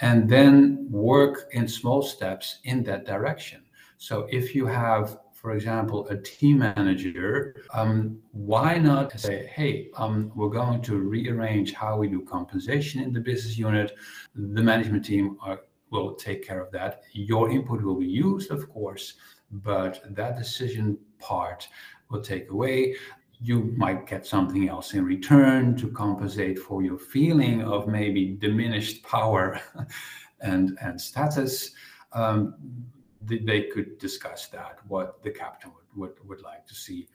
and 0.00 0.28
then 0.28 0.88
work 0.90 1.48
in 1.52 1.68
small 1.68 2.02
steps 2.02 2.58
in 2.64 2.82
that 2.82 3.06
direction. 3.06 3.62
So 3.98 4.26
if 4.32 4.52
you 4.52 4.66
have, 4.66 5.18
for 5.42 5.54
example, 5.54 6.06
a 6.08 6.16
team 6.16 6.60
manager, 6.60 7.56
um, 7.74 8.20
why 8.30 8.78
not 8.78 9.18
say, 9.18 9.50
hey, 9.52 9.88
um, 9.96 10.30
we're 10.36 10.48
going 10.48 10.80
to 10.82 10.96
rearrange 10.96 11.72
how 11.72 11.98
we 11.98 12.06
do 12.06 12.22
compensation 12.22 13.02
in 13.02 13.12
the 13.12 13.18
business 13.18 13.58
unit. 13.58 13.90
The 14.36 14.62
management 14.62 15.04
team 15.04 15.36
are, 15.42 15.62
will 15.90 16.14
take 16.14 16.46
care 16.46 16.60
of 16.60 16.70
that. 16.70 17.02
Your 17.12 17.50
input 17.50 17.82
will 17.82 17.96
be 17.96 18.06
used, 18.06 18.52
of 18.52 18.68
course, 18.70 19.14
but 19.50 20.00
that 20.14 20.38
decision 20.38 20.96
part 21.18 21.66
will 22.08 22.22
take 22.22 22.48
away. 22.50 22.94
You 23.40 23.74
might 23.76 24.06
get 24.06 24.24
something 24.24 24.68
else 24.68 24.94
in 24.94 25.04
return 25.04 25.76
to 25.78 25.88
compensate 25.88 26.60
for 26.60 26.84
your 26.84 26.98
feeling 26.98 27.64
of 27.64 27.88
maybe 27.88 28.36
diminished 28.38 29.02
power 29.02 29.60
and, 30.40 30.78
and 30.80 31.00
status. 31.00 31.72
Um, 32.12 32.54
they 33.26 33.62
could 33.62 33.98
discuss 33.98 34.48
that, 34.48 34.78
what 34.88 35.22
the 35.22 35.30
captain 35.30 35.72
would, 35.74 36.16
would, 36.18 36.28
would 36.28 36.42
like 36.42 36.66
to 36.66 36.74
see. 36.74 37.08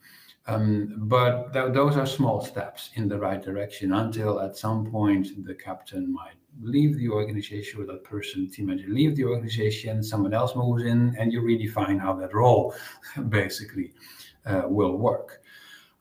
Um, 0.48 0.94
but 0.98 1.52
th- 1.52 1.74
those 1.74 1.98
are 1.98 2.06
small 2.06 2.42
steps 2.42 2.92
in 2.96 3.10
the 3.10 3.20
right 3.20 3.44
direction 3.44 3.94
until 3.94 4.40
at 4.40 4.56
some 4.56 4.90
point 4.90 5.46
the 5.46 5.54
captain 5.54 6.14
might 6.14 6.38
leave 6.62 6.98
the 6.98 7.10
organization 7.10 7.82
or 7.82 7.86
that 7.86 8.04
person, 8.04 8.50
team 8.50 8.68
manager, 8.68 8.88
leave 8.90 9.16
the 9.16 9.26
organization, 9.26 10.02
someone 10.02 10.34
else 10.34 10.56
moves 10.56 10.84
in, 10.84 11.16
and 11.20 11.34
you 11.34 11.42
redefine 11.42 12.00
how 12.00 12.14
that 12.14 12.34
role 12.34 12.74
basically 13.30 13.94
uh, 14.46 14.64
will 14.66 14.98
work. 14.98 15.42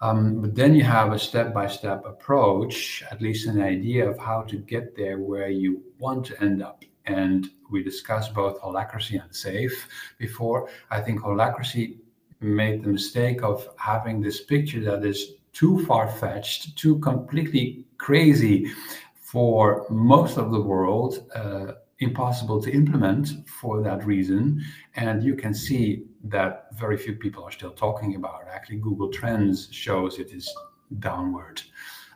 Um, 0.01 0.41
but 0.43 0.55
then 0.55 0.75
you 0.75 0.85
have 0.85 1.13
a 1.13 1.19
step 1.19 1.55
by 1.55 1.67
step 1.67 2.05
approach, 2.05 3.03
at 3.11 3.21
least 3.21 3.49
an 3.49 3.61
idea 3.61 4.09
of 4.09 4.19
how 4.19 4.43
to 4.43 4.57
get 4.57 4.95
there 4.95 5.19
where 5.19 5.49
you 5.49 5.83
want 5.99 6.25
to 6.27 6.41
end 6.43 6.63
up. 6.63 6.85
And 7.07 7.49
we 7.71 7.83
discussed 7.83 8.35
both 8.35 8.61
holacracy 8.61 9.21
and 9.21 9.31
SAFe 9.31 9.87
before. 10.19 10.69
I 10.91 11.01
think 11.01 11.21
holacracy 11.21 11.99
made 12.41 12.83
the 12.83 12.89
mistake 12.89 13.43
of 13.43 13.69
having 13.77 14.21
this 14.21 14.43
picture 14.43 14.81
that 14.81 15.05
is 15.05 15.35
too 15.53 15.85
far 15.87 16.09
fetched, 16.09 16.77
too 16.77 16.99
completely 16.99 17.85
crazy 17.99 18.71
for 19.15 19.87
most 19.89 20.37
of 20.37 20.51
the 20.51 20.61
world 20.61 21.31
uh, 21.35 21.73
impossible 22.01 22.61
to 22.63 22.71
implement 22.71 23.29
for 23.49 23.83
that 23.83 24.05
reason. 24.05 24.63
And 24.97 25.23
you 25.23 25.35
can 25.35 25.55
see 25.55 26.05
that 26.25 26.69
very 26.75 26.97
few 26.97 27.15
people 27.15 27.43
are 27.45 27.51
still 27.51 27.71
talking 27.73 28.17
about. 28.17 28.43
Actually, 28.53 28.79
Google 28.79 29.09
Trends 29.09 29.69
shows 29.73 30.19
it 30.19 30.31
is 30.33 30.53
downward 30.99 31.63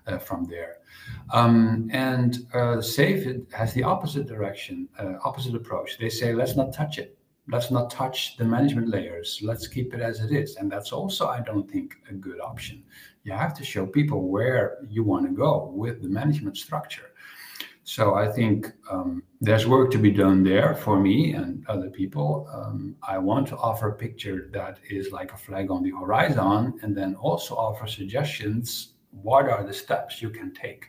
uh, 0.06 0.18
from 0.18 0.44
there. 0.44 0.79
Um, 1.32 1.88
and 1.92 2.46
uh, 2.54 2.80
SAFE 2.80 3.42
has 3.52 3.72
the 3.72 3.82
opposite 3.82 4.26
direction, 4.26 4.88
uh, 4.98 5.14
opposite 5.24 5.54
approach. 5.54 5.98
They 5.98 6.08
say, 6.10 6.32
let's 6.34 6.56
not 6.56 6.72
touch 6.72 6.98
it. 6.98 7.16
Let's 7.48 7.70
not 7.70 7.90
touch 7.90 8.36
the 8.36 8.44
management 8.44 8.88
layers. 8.88 9.40
Let's 9.42 9.66
keep 9.66 9.92
it 9.94 10.00
as 10.00 10.20
it 10.20 10.30
is. 10.30 10.56
And 10.56 10.70
that's 10.70 10.92
also, 10.92 11.26
I 11.26 11.40
don't 11.40 11.68
think, 11.70 11.96
a 12.08 12.14
good 12.14 12.40
option 12.40 12.84
you 13.24 13.32
have 13.32 13.54
to 13.54 13.64
show 13.64 13.86
people 13.86 14.28
where 14.28 14.78
you 14.88 15.04
want 15.04 15.26
to 15.26 15.32
go 15.32 15.70
with 15.74 16.02
the 16.02 16.08
management 16.08 16.56
structure. 16.56 17.12
So 17.84 18.14
I 18.14 18.28
think 18.28 18.72
um, 18.90 19.22
there's 19.40 19.66
work 19.66 19.90
to 19.92 19.98
be 19.98 20.10
done 20.10 20.44
there 20.44 20.74
for 20.74 21.00
me 21.00 21.32
and 21.32 21.66
other 21.66 21.90
people. 21.90 22.48
Um, 22.52 22.94
I 23.02 23.18
want 23.18 23.48
to 23.48 23.56
offer 23.56 23.88
a 23.88 23.94
picture 23.94 24.48
that 24.52 24.78
is 24.88 25.10
like 25.10 25.32
a 25.32 25.36
flag 25.36 25.70
on 25.70 25.82
the 25.82 25.90
horizon, 25.90 26.78
and 26.82 26.96
then 26.96 27.16
also 27.16 27.56
offer 27.56 27.86
suggestions. 27.86 28.89
What 29.10 29.48
are 29.48 29.64
the 29.64 29.72
steps 29.72 30.22
you 30.22 30.30
can 30.30 30.52
take 30.52 30.86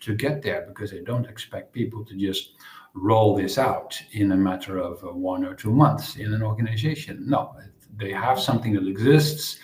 to 0.00 0.14
get 0.14 0.42
there? 0.42 0.64
Because 0.68 0.92
I 0.92 1.00
don't 1.04 1.26
expect 1.26 1.72
people 1.72 2.04
to 2.04 2.16
just 2.16 2.52
roll 2.94 3.36
this 3.36 3.58
out 3.58 4.00
in 4.12 4.32
a 4.32 4.36
matter 4.36 4.78
of 4.78 5.02
uh, 5.02 5.08
one 5.08 5.44
or 5.44 5.54
two 5.54 5.72
months 5.72 6.16
in 6.16 6.34
an 6.34 6.42
organization. 6.42 7.24
No, 7.26 7.56
they 7.96 8.12
have 8.12 8.38
something 8.38 8.74
that 8.74 8.86
exists. 8.86 9.58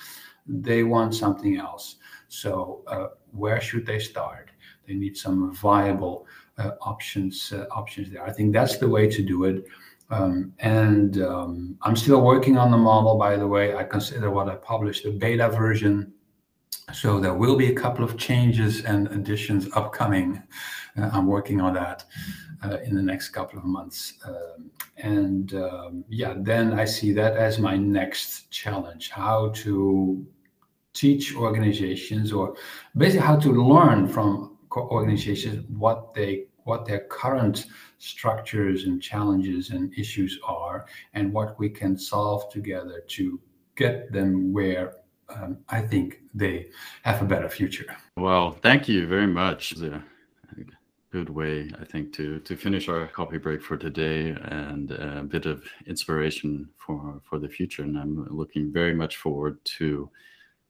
They 0.46 0.82
want 0.82 1.14
something 1.14 1.58
else. 1.58 1.96
So 2.28 2.82
uh, 2.86 3.08
where 3.32 3.60
should 3.60 3.86
they 3.86 3.98
start? 3.98 4.50
They 4.86 4.94
need 4.94 5.16
some 5.16 5.54
viable 5.54 6.26
uh, 6.56 6.72
options 6.80 7.52
uh, 7.52 7.66
options 7.70 8.10
there. 8.10 8.24
I 8.24 8.32
think 8.32 8.52
that's 8.52 8.78
the 8.78 8.88
way 8.88 9.08
to 9.08 9.22
do 9.22 9.44
it. 9.44 9.66
Um, 10.10 10.54
and 10.58 11.20
um, 11.22 11.76
I'm 11.82 11.96
still 11.96 12.22
working 12.22 12.56
on 12.56 12.70
the 12.70 12.78
model, 12.78 13.18
by 13.18 13.36
the 13.36 13.46
way. 13.46 13.76
I 13.76 13.84
consider 13.84 14.30
what 14.30 14.48
I 14.48 14.54
published 14.56 15.04
a 15.04 15.10
beta 15.10 15.50
version. 15.50 16.12
So 16.92 17.20
there 17.20 17.34
will 17.34 17.56
be 17.56 17.70
a 17.70 17.74
couple 17.74 18.04
of 18.04 18.16
changes 18.16 18.84
and 18.84 19.08
additions 19.08 19.68
upcoming. 19.74 20.42
Uh, 20.96 21.10
I'm 21.12 21.26
working 21.26 21.60
on 21.60 21.74
that 21.74 22.04
uh, 22.64 22.78
in 22.78 22.94
the 22.94 23.02
next 23.02 23.28
couple 23.28 23.58
of 23.58 23.64
months. 23.64 24.14
Um, 24.24 24.70
and 24.96 25.54
um, 25.54 26.04
yeah, 26.08 26.34
then 26.38 26.78
I 26.78 26.84
see 26.84 27.12
that 27.12 27.36
as 27.36 27.58
my 27.58 27.76
next 27.76 28.50
challenge 28.50 29.10
how 29.10 29.50
to 29.56 30.26
teach 30.94 31.36
organizations 31.36 32.32
or 32.32 32.56
basically 32.96 33.24
how 33.24 33.36
to 33.36 33.52
learn 33.52 34.08
from 34.08 34.56
organizations 34.76 35.64
what 35.68 36.14
they 36.14 36.46
what 36.64 36.84
their 36.84 37.00
current 37.06 37.66
structures 37.98 38.84
and 38.84 39.02
challenges 39.02 39.70
and 39.70 39.96
issues 39.96 40.38
are 40.44 40.86
and 41.14 41.32
what 41.32 41.58
we 41.58 41.68
can 41.70 41.96
solve 41.96 42.50
together 42.50 43.02
to 43.06 43.40
get 43.76 44.12
them 44.12 44.52
where 44.52 44.96
um, 45.28 45.58
I 45.68 45.80
think 45.82 46.20
they 46.34 46.68
have 47.02 47.22
a 47.22 47.24
better 47.24 47.48
future. 47.48 47.96
Well, 48.16 48.52
thank 48.62 48.88
you 48.88 49.06
very 49.06 49.26
much. 49.26 49.72
It's 49.72 49.82
a 49.82 50.02
good 51.10 51.30
way, 51.30 51.70
I 51.80 51.84
think, 51.84 52.12
to 52.14 52.38
to 52.40 52.56
finish 52.56 52.88
our 52.88 53.06
coffee 53.08 53.38
break 53.38 53.62
for 53.62 53.76
today 53.76 54.36
and 54.42 54.90
a 54.90 55.22
bit 55.22 55.46
of 55.46 55.64
inspiration 55.86 56.68
for 56.76 57.20
for 57.24 57.38
the 57.38 57.48
future. 57.48 57.82
And 57.82 57.98
I'm 57.98 58.26
looking 58.30 58.72
very 58.72 58.94
much 58.94 59.16
forward 59.16 59.58
to 59.78 60.10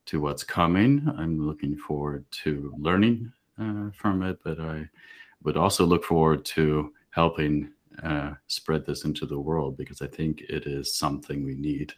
to 0.07 0.21
what's 0.21 0.45
coming. 0.45 1.07
I'm 1.19 1.47
looking 1.47 1.77
forward 1.77 2.25
to 2.43 2.73
learning 2.79 3.33
uh, 3.61 3.91
from 3.93 4.23
it, 4.23 4.39
but 4.43 4.59
I 4.61 4.89
would 5.43 5.57
also 5.57 5.85
look 5.85 6.05
forward 6.05 6.45
to 6.47 6.93
helping 7.11 7.71
uh, 8.03 8.33
spread 8.47 8.87
this 8.87 9.05
into 9.05 9.27
the 9.27 9.39
world 9.39 9.77
because 9.77 10.03
I 10.03 10.07
think 10.07 10.43
it 10.43 10.67
is 10.67 10.97
something 10.97 11.45
we 11.45 11.55
need. 11.55 11.93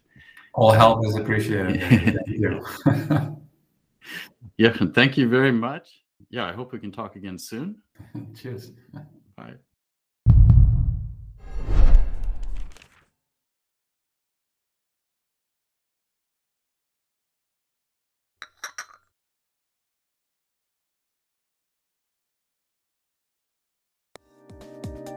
All 0.53 0.73
help 0.73 1.07
is 1.07 1.17
appreciated. 1.17 1.81
thank 2.27 2.29
you. 2.29 2.65
yeah, 4.59 4.77
thank 4.95 5.17
you 5.17 5.29
very 5.29 5.53
much. 5.53 5.89
Yeah, 6.29 6.47
I 6.47 6.53
hope 6.53 6.73
we 6.73 6.79
can 6.79 6.93
talk 6.93 7.17
again 7.17 7.39
soon. 7.39 7.83
Cheers. 8.35 8.73
Bye. 9.37 9.55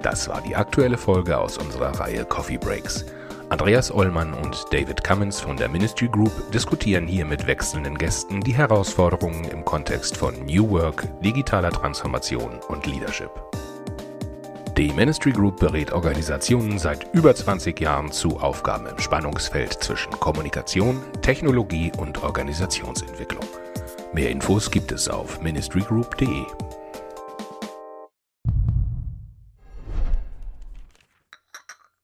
Das 0.04 0.28
war 0.28 0.42
die 0.42 0.54
aktuelle 0.54 0.98
Folge 0.98 1.38
aus 1.38 1.58
unserer 1.58 1.98
Reihe 1.98 2.26
Coffee 2.26 2.58
Breaks. 2.58 3.06
Andreas 3.54 3.94
Ollmann 3.94 4.34
und 4.34 4.66
David 4.74 5.04
Cummins 5.04 5.40
von 5.40 5.56
der 5.56 5.70
Ministry 5.70 6.08
Group 6.08 6.32
diskutieren 6.52 7.06
hier 7.06 7.24
mit 7.24 7.46
wechselnden 7.46 7.96
Gästen 7.96 8.42
die 8.42 8.56
Herausforderungen 8.56 9.44
im 9.44 9.64
Kontext 9.64 10.18
von 10.18 10.34
New 10.48 10.72
Work, 10.72 11.08
digitaler 11.22 11.70
Transformation 11.70 12.60
und 12.70 12.88
Leadership. 12.88 13.30
Die 14.76 14.92
Ministry 14.92 15.32
Group 15.34 15.60
berät 15.60 15.94
Organisationen 15.94 16.80
seit 16.80 17.14
über 17.14 17.36
20 17.36 17.80
Jahren 17.80 18.12
zu 18.12 18.40
Aufgaben 18.40 18.88
im 18.88 18.98
Spannungsfeld 18.98 19.74
zwischen 19.74 20.14
Kommunikation, 20.14 21.00
Technologie 21.22 21.92
und 22.00 22.24
Organisationsentwicklung. 22.24 23.46
Mehr 24.14 24.32
Infos 24.32 24.72
gibt 24.72 24.92
es 24.92 25.08
auf 25.08 25.42
ministrygroup.de. 25.44 26.73